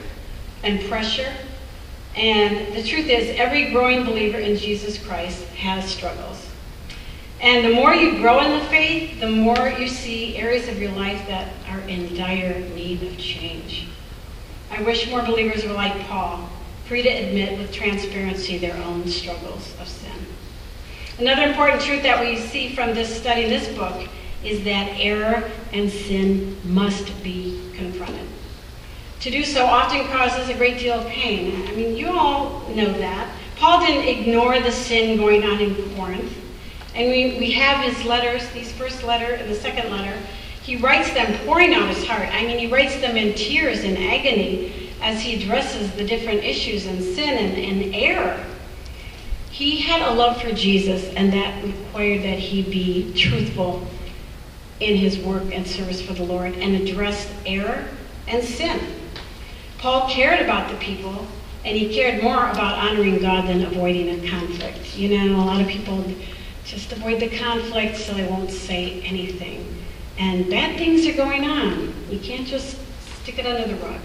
and 0.62 0.84
pressure 0.89 1.31
and 2.15 2.73
the 2.73 2.84
truth 2.84 3.08
is, 3.10 3.38
every 3.38 3.71
growing 3.71 4.06
believer 4.06 4.38
in 4.38 4.56
Jesus 4.56 4.97
Christ 4.97 5.43
has 5.49 5.86
struggles. 5.86 6.49
And 7.41 7.65
the 7.65 7.75
more 7.75 7.93
you 7.93 8.17
grow 8.17 8.39
in 8.39 8.58
the 8.58 8.65
faith, 8.67 9.19
the 9.19 9.30
more 9.30 9.67
you 9.67 9.88
see 9.89 10.38
areas 10.38 10.67
of 10.69 10.80
your 10.82 10.91
life 10.93 11.28
that 11.28 11.54
are 11.69 11.82
in 11.82 12.15
dire 12.15 12.60
need 12.69 13.04
of 13.04 13.17
change. 13.17 13.88
I 14.71 14.82
wish 14.84 15.10
more 15.10 15.21
believers 15.21 15.65
were 15.65 15.73
like 15.73 15.99
Paul, 16.08 16.49
free 16.86 17.01
to 17.01 17.10
admit 17.10 17.60
with 17.60 17.71
transparency 17.71 18.58
their 18.58 18.75
own 18.84 19.08
struggles 19.08 19.73
of 19.80 19.88
sin. 19.88 20.12
Another 21.17 21.43
important 21.43 21.82
truth 21.82 22.04
that 22.04 22.19
we 22.19 22.38
see 22.38 22.73
from 22.73 22.93
this 22.93 23.13
study, 23.13 23.47
this 23.47 23.67
book, 23.78 24.08
is 24.43 24.63
that 24.63 24.88
error 24.99 25.49
and 25.73 25.89
sin 25.91 26.58
must 26.63 27.23
be 27.23 27.71
confronted. 27.75 28.24
To 29.25 29.31
do 29.31 29.43
so 29.43 29.65
often 29.65 30.05
causes 30.09 30.49
a 30.49 30.53
great 30.53 30.77
deal 30.77 30.99
of 30.99 31.07
pain. 31.07 31.67
I 31.67 31.71
mean, 31.71 31.95
you 31.95 32.15
all 32.15 32.61
know 32.75 32.93
that. 32.93 33.27
Paul 33.55 33.83
didn't 33.83 34.07
ignore 34.07 34.59
the 34.59 34.71
sin 34.71 35.17
going 35.17 35.43
on 35.43 35.59
in 35.59 35.95
Corinth. 35.95 36.31
And 36.93 37.09
we, 37.09 37.39
we 37.39 37.49
have 37.53 37.83
his 37.83 38.05
letters, 38.05 38.47
these 38.51 38.71
first 38.71 39.03
letter 39.03 39.33
and 39.33 39.49
the 39.49 39.55
second 39.55 39.89
letter. 39.89 40.15
He 40.61 40.75
writes 40.75 41.11
them 41.15 41.39
pouring 41.39 41.73
out 41.73 41.89
his 41.89 42.05
heart. 42.05 42.29
I 42.31 42.45
mean, 42.45 42.59
he 42.59 42.67
writes 42.67 42.97
them 42.97 43.17
in 43.17 43.33
tears 43.33 43.83
and 43.83 43.97
agony 43.97 44.91
as 45.01 45.21
he 45.21 45.41
addresses 45.41 45.91
the 45.93 46.05
different 46.05 46.43
issues 46.43 46.85
and 46.85 47.01
sin 47.01 47.35
and, 47.35 47.57
and 47.57 47.95
error. 47.95 48.45
He 49.49 49.77
had 49.77 50.07
a 50.07 50.13
love 50.13 50.39
for 50.39 50.51
Jesus, 50.51 51.03
and 51.15 51.33
that 51.33 51.63
required 51.63 52.21
that 52.21 52.38
he 52.38 52.61
be 52.61 53.11
truthful 53.15 53.88
in 54.79 54.95
his 54.97 55.17
work 55.17 55.51
and 55.51 55.65
service 55.65 55.99
for 55.99 56.13
the 56.13 56.25
Lord 56.25 56.53
and 56.53 56.75
address 56.75 57.27
error 57.47 57.88
and 58.27 58.43
sin. 58.43 58.94
Paul 59.86 60.10
cared 60.10 60.41
about 60.41 60.71
the 60.71 60.78
people, 60.78 61.28
and 61.63 61.78
he 61.78 61.93
cared 61.93 62.24
more 62.24 62.50
about 62.50 62.74
honoring 62.80 63.19
God 63.19 63.48
than 63.48 63.63
avoiding 63.63 64.10
a 64.10 64.28
conflict. 64.28 64.98
You 64.98 65.10
know, 65.10 65.36
a 65.36 65.45
lot 65.45 65.62
of 65.62 65.67
people 65.67 66.04
just 66.63 66.91
avoid 66.91 67.19
the 67.19 67.30
conflict 67.30 67.95
so 67.98 68.15
they 68.15 68.26
won't 68.26 68.50
say 68.50 69.00
anything. 69.02 69.63
And 70.17 70.50
bad 70.50 70.80
things 70.80 71.06
are 71.06 71.13
going 71.13 71.45
on. 71.45 71.93
You 72.10 72.17
can't 72.17 72.48
just 72.48 72.80
stick 73.21 73.38
it 73.38 73.45
under 73.45 73.67
the 73.67 73.76
rug. 73.76 74.02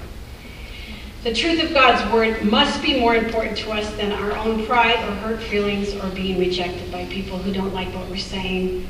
The 1.22 1.32
truth 1.32 1.62
of 1.62 1.72
God's 1.72 2.12
word 2.12 2.44
must 2.44 2.82
be 2.82 3.00
more 3.00 3.16
important 3.16 3.56
to 3.60 3.70
us 3.70 3.90
than 3.94 4.12
our 4.12 4.32
own 4.32 4.66
pride 4.66 4.98
or 5.08 5.14
hurt 5.14 5.42
feelings 5.42 5.94
or 5.94 6.10
being 6.10 6.38
rejected 6.38 6.92
by 6.92 7.06
people 7.06 7.38
who 7.38 7.54
don't 7.54 7.72
like 7.72 7.88
what 7.94 8.06
we're 8.10 8.18
saying. 8.18 8.86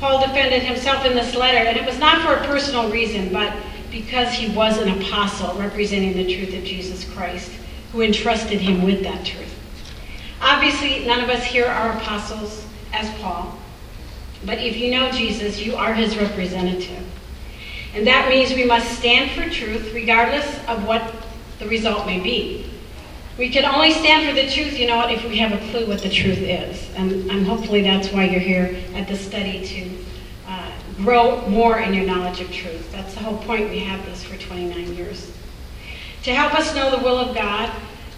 Paul 0.00 0.18
defended 0.26 0.64
himself 0.64 1.04
in 1.04 1.14
this 1.14 1.36
letter, 1.36 1.58
and 1.58 1.76
it 1.76 1.86
was 1.86 2.00
not 2.00 2.22
for 2.22 2.34
a 2.34 2.44
personal 2.48 2.90
reason, 2.90 3.32
but 3.32 3.56
because 3.94 4.32
he 4.32 4.50
was 4.50 4.76
an 4.78 5.00
apostle 5.00 5.54
representing 5.54 6.14
the 6.14 6.34
truth 6.34 6.52
of 6.52 6.64
Jesus 6.64 7.08
Christ, 7.14 7.52
who 7.92 8.02
entrusted 8.02 8.60
him 8.60 8.82
with 8.82 9.04
that 9.04 9.24
truth. 9.24 9.54
Obviously, 10.42 11.06
none 11.06 11.22
of 11.22 11.30
us 11.30 11.44
here 11.44 11.66
are 11.66 11.96
apostles 11.96 12.66
as 12.92 13.08
Paul, 13.20 13.56
but 14.44 14.58
if 14.58 14.76
you 14.76 14.90
know 14.90 15.12
Jesus, 15.12 15.60
you 15.60 15.76
are 15.76 15.94
his 15.94 16.16
representative. 16.16 17.04
And 17.94 18.04
that 18.08 18.28
means 18.28 18.52
we 18.52 18.64
must 18.64 18.98
stand 18.98 19.30
for 19.30 19.48
truth 19.48 19.94
regardless 19.94 20.58
of 20.66 20.84
what 20.84 21.14
the 21.60 21.68
result 21.68 22.04
may 22.04 22.18
be. 22.18 22.68
We 23.38 23.48
can 23.48 23.64
only 23.64 23.92
stand 23.92 24.28
for 24.28 24.34
the 24.34 24.50
truth, 24.50 24.76
you 24.76 24.88
know, 24.88 25.08
if 25.08 25.24
we 25.24 25.38
have 25.38 25.52
a 25.52 25.70
clue 25.70 25.86
what 25.86 26.02
the 26.02 26.10
truth 26.10 26.38
is. 26.38 26.90
And, 26.96 27.30
and 27.30 27.46
hopefully 27.46 27.82
that's 27.82 28.12
why 28.12 28.24
you're 28.24 28.40
here 28.40 28.76
at 28.94 29.06
the 29.06 29.16
study 29.16 29.64
to 29.64 30.04
grow 30.96 31.46
more 31.48 31.78
in 31.78 31.94
your 31.94 32.04
knowledge 32.04 32.40
of 32.40 32.50
truth. 32.52 32.90
That's 32.92 33.14
the 33.14 33.20
whole 33.20 33.38
point 33.38 33.70
we 33.70 33.80
have 33.80 34.04
this 34.06 34.22
for 34.22 34.36
29 34.36 34.94
years. 34.94 35.32
To 36.24 36.34
help 36.34 36.54
us 36.54 36.74
know 36.74 36.90
the 36.90 37.02
will 37.02 37.18
of 37.18 37.34
God, 37.34 37.70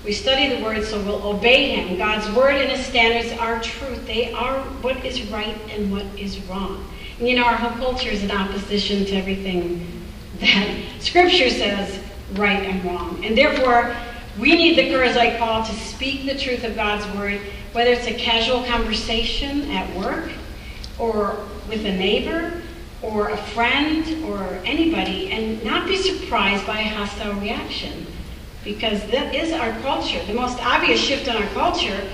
we 0.05 0.13
study 0.13 0.55
the 0.55 0.63
Word 0.63 0.85
so 0.85 1.01
we'll 1.03 1.27
obey 1.27 1.71
Him. 1.71 1.99
God's 1.99 2.31
Word 2.37 2.55
and 2.55 2.71
His 2.71 2.87
standards 2.87 3.37
are 3.41 3.61
truth. 3.61 4.07
They 4.07 4.33
are 4.33 4.61
what 4.83 5.05
is 5.05 5.23
right 5.31 5.57
and 5.71 5.91
what 5.91 6.05
is 6.17 6.39
wrong. 6.43 6.89
And 7.19 7.29
you 7.29 7.37
know, 7.37 7.45
our 7.45 7.57
whole 7.57 7.77
culture 7.79 8.11
is 8.11 8.23
in 8.23 8.31
opposition 8.31 9.05
to 9.07 9.17
everything 9.17 10.05
that 10.39 10.69
Scripture 11.01 11.51
says 11.51 11.99
right 12.35 12.63
and 12.63 12.85
wrong. 12.85 13.25
And 13.25 13.37
therefore, 13.37 13.97
we 14.39 14.55
need 14.55 14.77
the 14.77 14.91
Karaite 14.91 15.39
call 15.39 15.65
to 15.65 15.73
speak 15.73 16.27
the 16.27 16.39
truth 16.39 16.63
of 16.63 16.77
God's 16.77 17.07
word, 17.17 17.41
whether 17.73 17.91
it's 17.91 18.07
a 18.07 18.15
casual 18.15 18.63
conversation 18.65 19.71
at 19.71 19.97
work 19.97 20.31
or 20.99 21.39
with 21.69 21.85
a 21.85 21.93
neighbor 21.93 22.63
or 23.03 23.31
a 23.31 23.37
friend 23.37 24.25
or 24.25 24.43
anybody, 24.65 25.31
and 25.31 25.63
not 25.65 25.87
be 25.87 25.97
surprised 25.97 26.67
by 26.67 26.81
a 26.81 26.89
hostile 26.89 27.35
reaction. 27.41 28.07
Because 28.65 29.01
that 29.11 29.35
is 29.35 29.53
our 29.53 29.73
culture. 29.81 30.25
The 30.27 30.35
most 30.35 30.59
obvious 30.65 31.01
shift 31.01 31.29
in 31.29 31.37
our 31.37 31.49
culture 31.51 32.09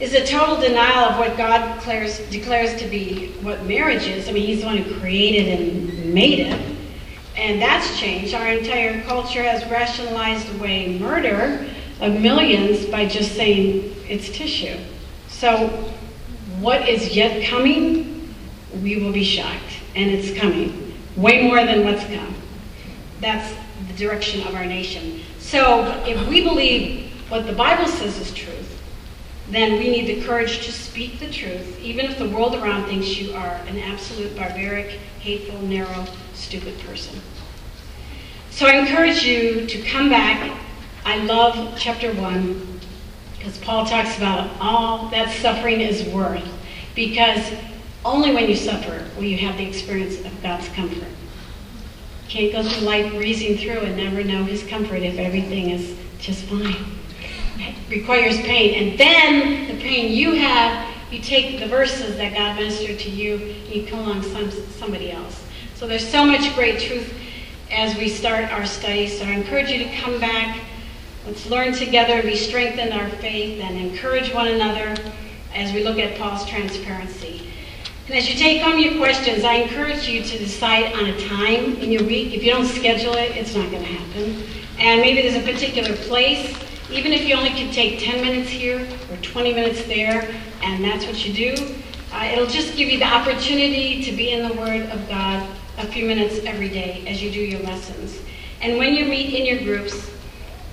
is 0.00 0.14
a 0.14 0.26
total 0.26 0.56
denial 0.56 1.10
of 1.10 1.18
what 1.18 1.36
God 1.36 1.76
declares, 1.76 2.18
declares 2.30 2.80
to 2.80 2.88
be 2.88 3.32
what 3.42 3.64
marriage 3.66 4.06
is. 4.06 4.28
I 4.28 4.32
mean, 4.32 4.46
He's 4.46 4.60
the 4.60 4.66
one 4.66 4.78
who 4.78 4.98
created 4.98 5.60
and 5.60 6.14
made 6.14 6.40
it. 6.40 6.76
And 7.36 7.60
that's 7.60 7.98
changed. 7.98 8.34
Our 8.34 8.48
entire 8.48 9.02
culture 9.04 9.42
has 9.42 9.64
rationalized 9.70 10.54
away 10.56 10.98
murder 10.98 11.66
of 12.00 12.20
millions 12.20 12.86
by 12.86 13.06
just 13.06 13.34
saying 13.34 13.94
it's 14.08 14.28
tissue. 14.30 14.76
So, 15.28 15.68
what 16.58 16.88
is 16.88 17.14
yet 17.14 17.46
coming, 17.48 18.34
we 18.82 19.02
will 19.02 19.12
be 19.12 19.24
shocked. 19.24 19.69
And 19.94 20.10
it's 20.10 20.38
coming. 20.38 20.94
Way 21.16 21.48
more 21.48 21.64
than 21.64 21.84
what's 21.84 22.04
come. 22.04 22.34
That's 23.20 23.54
the 23.88 23.94
direction 23.94 24.46
of 24.46 24.54
our 24.54 24.64
nation. 24.64 25.20
So, 25.38 25.84
if 26.06 26.28
we 26.28 26.42
believe 26.42 27.12
what 27.28 27.46
the 27.46 27.52
Bible 27.52 27.86
says 27.86 28.18
is 28.18 28.32
truth, 28.32 28.80
then 29.50 29.72
we 29.72 29.90
need 29.90 30.06
the 30.06 30.24
courage 30.24 30.64
to 30.64 30.72
speak 30.72 31.18
the 31.18 31.30
truth, 31.30 31.80
even 31.80 32.06
if 32.06 32.18
the 32.18 32.28
world 32.28 32.54
around 32.54 32.86
thinks 32.86 33.18
you 33.18 33.32
are 33.34 33.60
an 33.66 33.78
absolute 33.78 34.36
barbaric, 34.36 34.98
hateful, 35.18 35.60
narrow, 35.62 36.06
stupid 36.34 36.78
person. 36.80 37.20
So 38.50 38.66
I 38.66 38.74
encourage 38.74 39.24
you 39.24 39.66
to 39.66 39.82
come 39.82 40.08
back. 40.08 40.56
I 41.04 41.18
love 41.24 41.76
chapter 41.76 42.12
1 42.12 42.80
because 43.36 43.58
Paul 43.58 43.86
talks 43.86 44.16
about 44.16 44.50
all 44.60 45.08
that 45.08 45.34
suffering 45.40 45.80
is 45.80 46.04
worth 46.12 46.46
because 46.94 47.42
only 48.04 48.34
when 48.34 48.48
you 48.48 48.56
suffer 48.56 49.06
will 49.16 49.24
you 49.24 49.38
have 49.38 49.56
the 49.56 49.66
experience 49.66 50.18
of 50.24 50.42
God's 50.42 50.68
comfort. 50.70 51.08
Can't 52.28 52.52
go 52.52 52.62
through 52.62 52.86
life 52.86 53.12
breezing 53.12 53.58
through 53.58 53.80
and 53.80 53.96
never 53.96 54.22
know 54.22 54.44
his 54.44 54.62
comfort 54.62 55.02
if 55.02 55.18
everything 55.18 55.70
is 55.70 55.98
just 56.18 56.44
fine. 56.44 56.76
It 57.58 57.74
requires 57.90 58.36
pain. 58.42 58.74
And 58.90 58.98
then 58.98 59.68
the 59.68 59.82
pain 59.82 60.12
you 60.12 60.34
have, 60.34 60.88
you 61.10 61.20
take 61.20 61.60
the 61.60 61.66
verses 61.66 62.16
that 62.16 62.32
God 62.32 62.56
ministered 62.56 62.98
to 63.00 63.10
you 63.10 63.34
and 63.34 63.74
you 63.74 63.86
come 63.86 63.98
along 64.00 64.22
some, 64.22 64.50
somebody 64.50 65.10
else. 65.10 65.44
So 65.74 65.86
there's 65.86 66.06
so 66.06 66.24
much 66.24 66.54
great 66.54 66.80
truth 66.80 67.12
as 67.70 67.96
we 67.96 68.08
start 68.08 68.50
our 68.52 68.64
study. 68.64 69.08
So 69.08 69.24
I 69.24 69.30
encourage 69.30 69.70
you 69.70 69.78
to 69.84 69.96
come 69.96 70.20
back. 70.20 70.60
Let's 71.26 71.46
learn 71.46 71.74
together 71.74 72.14
and 72.14 72.22
be 72.22 72.36
strengthened 72.36 72.90
in 72.90 72.92
our 72.92 73.08
faith 73.08 73.60
and 73.60 73.76
encourage 73.76 74.32
one 74.32 74.48
another 74.48 74.96
as 75.54 75.72
we 75.72 75.82
look 75.84 75.98
at 75.98 76.16
Paul's 76.18 76.48
transparency. 76.48 77.50
And 78.10 78.18
as 78.18 78.28
you 78.28 78.34
take 78.34 78.60
home 78.60 78.76
your 78.80 78.96
questions, 78.96 79.44
I 79.44 79.54
encourage 79.54 80.08
you 80.08 80.20
to 80.24 80.38
decide 80.38 80.92
on 80.94 81.06
a 81.06 81.28
time 81.28 81.76
in 81.76 81.92
your 81.92 82.02
week. 82.02 82.34
If 82.34 82.42
you 82.42 82.50
don't 82.50 82.66
schedule 82.66 83.12
it, 83.12 83.36
it's 83.36 83.54
not 83.54 83.70
going 83.70 83.84
to 83.84 83.88
happen. 83.88 84.42
And 84.80 85.00
maybe 85.00 85.22
there's 85.22 85.40
a 85.40 85.52
particular 85.52 85.94
place, 85.94 86.52
even 86.90 87.12
if 87.12 87.24
you 87.28 87.36
only 87.36 87.50
can 87.50 87.72
take 87.72 88.00
10 88.00 88.20
minutes 88.20 88.50
here 88.50 88.84
or 89.12 89.16
20 89.18 89.54
minutes 89.54 89.84
there, 89.84 90.28
and 90.60 90.82
that's 90.82 91.06
what 91.06 91.24
you 91.24 91.54
do, 91.54 91.76
uh, 92.12 92.28
it'll 92.32 92.48
just 92.48 92.76
give 92.76 92.88
you 92.88 92.98
the 92.98 93.04
opportunity 93.04 94.02
to 94.02 94.10
be 94.10 94.32
in 94.32 94.48
the 94.48 94.54
Word 94.54 94.90
of 94.90 95.08
God 95.08 95.48
a 95.78 95.86
few 95.86 96.04
minutes 96.04 96.40
every 96.44 96.68
day 96.68 97.04
as 97.06 97.22
you 97.22 97.30
do 97.30 97.38
your 97.38 97.60
lessons. 97.60 98.18
And 98.60 98.76
when 98.76 98.94
you 98.94 99.04
meet 99.04 99.32
in 99.34 99.46
your 99.46 99.62
groups, 99.62 100.10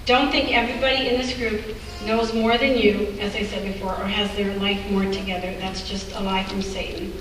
don't 0.07 0.31
think 0.31 0.55
everybody 0.55 1.09
in 1.09 1.19
this 1.19 1.37
group 1.37 1.75
knows 2.05 2.33
more 2.33 2.57
than 2.57 2.77
you, 2.77 3.13
as 3.19 3.35
I 3.35 3.43
said 3.43 3.65
before, 3.65 3.91
or 3.91 4.05
has 4.05 4.33
their 4.37 4.55
life 4.57 4.79
more 4.89 5.03
together. 5.03 5.53
That's 5.59 5.87
just 5.87 6.13
a 6.13 6.21
lie 6.21 6.45
from 6.45 6.61
Satan. 6.61 7.13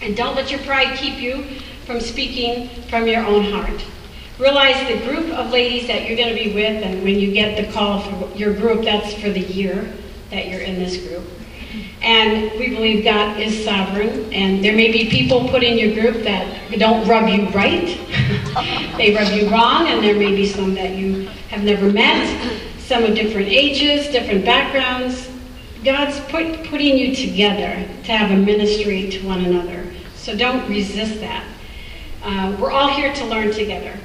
And 0.00 0.16
don't 0.16 0.36
let 0.36 0.48
your 0.48 0.60
pride 0.60 0.96
keep 0.96 1.20
you 1.20 1.42
from 1.86 2.00
speaking 2.00 2.68
from 2.84 3.08
your 3.08 3.26
own 3.26 3.52
heart. 3.52 3.84
Realize 4.38 4.86
the 4.86 5.04
group 5.04 5.28
of 5.30 5.50
ladies 5.50 5.88
that 5.88 6.06
you're 6.06 6.16
going 6.16 6.36
to 6.36 6.40
be 6.40 6.54
with, 6.54 6.84
and 6.84 7.02
when 7.02 7.18
you 7.18 7.32
get 7.32 7.56
the 7.56 7.72
call 7.72 8.00
for 8.00 8.36
your 8.36 8.54
group, 8.54 8.84
that's 8.84 9.12
for 9.14 9.30
the 9.30 9.40
year 9.40 9.92
that 10.30 10.46
you're 10.46 10.60
in 10.60 10.76
this 10.76 10.96
group. 10.96 11.24
And 12.00 12.52
we 12.60 12.68
believe 12.68 13.02
God 13.02 13.40
is 13.40 13.64
sovereign. 13.64 14.32
And 14.32 14.64
there 14.64 14.76
may 14.76 14.92
be 14.92 15.10
people 15.10 15.48
put 15.48 15.64
in 15.64 15.78
your 15.78 16.00
group 16.00 16.22
that 16.24 16.78
don't 16.78 17.08
rub 17.08 17.28
you 17.28 17.48
right. 17.48 17.98
they 18.96 19.14
rub 19.14 19.32
you 19.32 19.48
wrong. 19.50 19.88
And 19.88 20.02
there 20.02 20.14
may 20.14 20.34
be 20.34 20.46
some 20.46 20.74
that 20.74 20.94
you 20.94 21.26
have 21.48 21.62
never 21.62 21.90
met, 21.90 22.60
some 22.78 23.04
of 23.04 23.14
different 23.14 23.48
ages, 23.48 24.08
different 24.08 24.44
backgrounds. 24.44 25.30
God's 25.84 26.18
put, 26.30 26.64
putting 26.64 26.96
you 26.96 27.14
together 27.14 27.86
to 28.04 28.12
have 28.12 28.30
a 28.30 28.36
ministry 28.36 29.10
to 29.10 29.26
one 29.26 29.44
another. 29.44 29.86
So 30.14 30.36
don't 30.36 30.68
resist 30.68 31.20
that. 31.20 31.46
Uh, 32.22 32.56
we're 32.58 32.70
all 32.70 32.88
here 32.88 33.12
to 33.12 33.24
learn 33.26 33.52
together. 33.52 33.98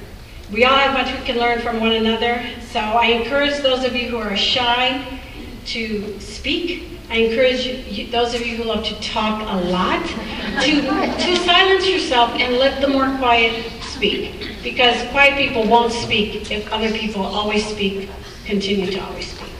We 0.51 0.65
all 0.65 0.75
have 0.75 0.93
much 0.93 1.17
we 1.17 1.25
can 1.25 1.37
learn 1.37 1.59
from 1.61 1.79
one 1.79 1.93
another. 1.93 2.43
So 2.71 2.79
I 2.79 3.05
encourage 3.05 3.59
those 3.59 3.85
of 3.85 3.95
you 3.95 4.09
who 4.09 4.17
are 4.17 4.35
shy 4.35 5.19
to 5.67 6.19
speak 6.19 6.89
I 7.11 7.15
encourage 7.15 7.65
you, 7.65 8.05
those 8.11 8.35
of 8.35 8.45
you 8.45 8.55
who 8.55 8.65
love 8.65 8.85
to 8.85 8.93
talk 9.01 9.41
a 9.41 9.67
lot 9.71 10.05
to, 10.05 10.81
to 10.81 11.35
silence 11.37 11.89
yourself 11.89 12.29
and 12.33 12.57
let 12.57 12.81
the 12.81 12.87
more 12.87 13.17
quiet 13.17 13.65
speak. 13.99 14.55
Because 14.63 14.95
quiet 15.09 15.37
people 15.37 15.67
won't 15.67 15.91
speak 15.91 16.49
if 16.49 16.71
other 16.71 16.89
people 16.91 17.21
always 17.21 17.67
speak, 17.67 18.09
continue 18.45 18.89
to 18.91 18.99
always 18.99 19.29
speak. 19.29 19.51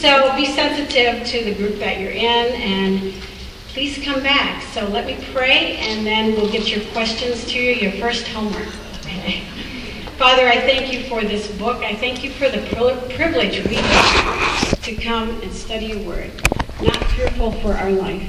So 0.00 0.34
be 0.34 0.46
sensitive 0.46 1.24
to 1.28 1.44
the 1.44 1.54
group 1.54 1.78
that 1.78 2.00
you're 2.00 2.10
in 2.10 2.54
and 2.60 3.14
please 3.68 4.04
come 4.04 4.20
back. 4.20 4.64
So 4.72 4.84
let 4.88 5.06
me 5.06 5.16
pray 5.32 5.76
and 5.76 6.04
then 6.04 6.32
we'll 6.32 6.50
get 6.50 6.74
your 6.74 6.84
questions 6.92 7.44
to 7.52 7.60
you, 7.60 7.74
your 7.74 7.92
first 7.92 8.26
homework. 8.26 8.66
Father, 10.18 10.48
I 10.48 10.60
thank 10.60 10.92
you 10.92 11.04
for 11.04 11.22
this 11.22 11.48
book. 11.56 11.82
I 11.84 11.94
thank 11.94 12.24
you 12.24 12.30
for 12.30 12.48
the 12.48 12.66
privilege 13.14 13.64
we 13.68 13.76
have 13.76 14.82
to 14.82 14.96
come 14.96 15.40
and 15.42 15.52
study 15.52 15.86
your 15.86 16.02
word 16.02 16.32
not 16.82 16.96
fearful 17.12 17.52
for 17.52 17.74
our 17.74 17.90
life, 17.90 18.28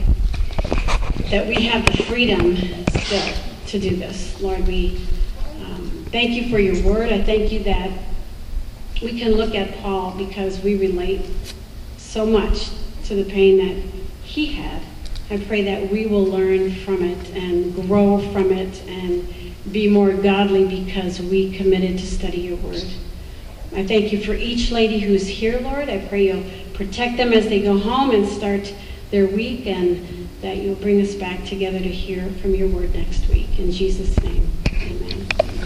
that 1.31 1.47
we 1.47 1.63
have 1.65 1.85
the 1.85 2.03
freedom 2.03 2.55
still 3.01 3.33
to 3.67 3.79
do 3.79 3.95
this. 3.95 4.39
Lord, 4.39 4.67
we 4.67 4.99
thank 6.15 6.31
you 6.31 6.49
for 6.49 6.59
your 6.59 6.81
word. 6.81 7.11
I 7.11 7.21
thank 7.21 7.51
you 7.51 7.59
that 7.63 7.91
we 9.03 9.19
can 9.19 9.33
look 9.33 9.53
at 9.53 9.77
Paul 9.79 10.15
because 10.17 10.61
we 10.61 10.77
relate 10.77 11.25
so 11.97 12.25
much 12.25 12.69
to 13.07 13.15
the 13.15 13.29
pain 13.29 13.57
that 13.57 13.75
he 14.23 14.45
had. 14.53 14.81
I 15.29 15.43
pray 15.45 15.63
that 15.63 15.91
we 15.91 16.05
will 16.05 16.23
learn 16.23 16.73
from 16.73 17.03
it 17.03 17.31
and 17.31 17.75
grow 17.75 18.19
from 18.31 18.53
it 18.53 18.81
and 18.87 19.27
be 19.73 19.89
more 19.89 20.13
godly 20.13 20.83
because 20.83 21.19
we 21.19 21.51
committed 21.51 21.97
to 21.97 22.07
study 22.07 22.39
your 22.39 22.55
word. 22.59 22.85
I 23.73 23.85
thank 23.85 24.13
you 24.13 24.23
for 24.23 24.33
each 24.33 24.71
lady 24.71 24.99
who's 24.99 25.27
here, 25.27 25.59
Lord. 25.59 25.89
I 25.89 26.07
pray 26.07 26.27
you'll 26.27 26.49
protect 26.75 27.17
them 27.17 27.33
as 27.33 27.49
they 27.49 27.61
go 27.61 27.77
home 27.77 28.11
and 28.11 28.25
start 28.25 28.73
their 29.11 29.27
week, 29.27 29.67
and 29.67 30.29
that 30.41 30.55
you'll 30.55 30.75
bring 30.75 31.01
us 31.01 31.13
back 31.13 31.43
together 31.43 31.79
to 31.79 31.91
hear 31.91 32.29
from 32.41 32.55
your 32.55 32.69
word 32.69 32.95
next 32.95 33.27
week. 33.27 33.59
In 33.59 33.69
Jesus' 33.69 34.17
name. 34.23 34.54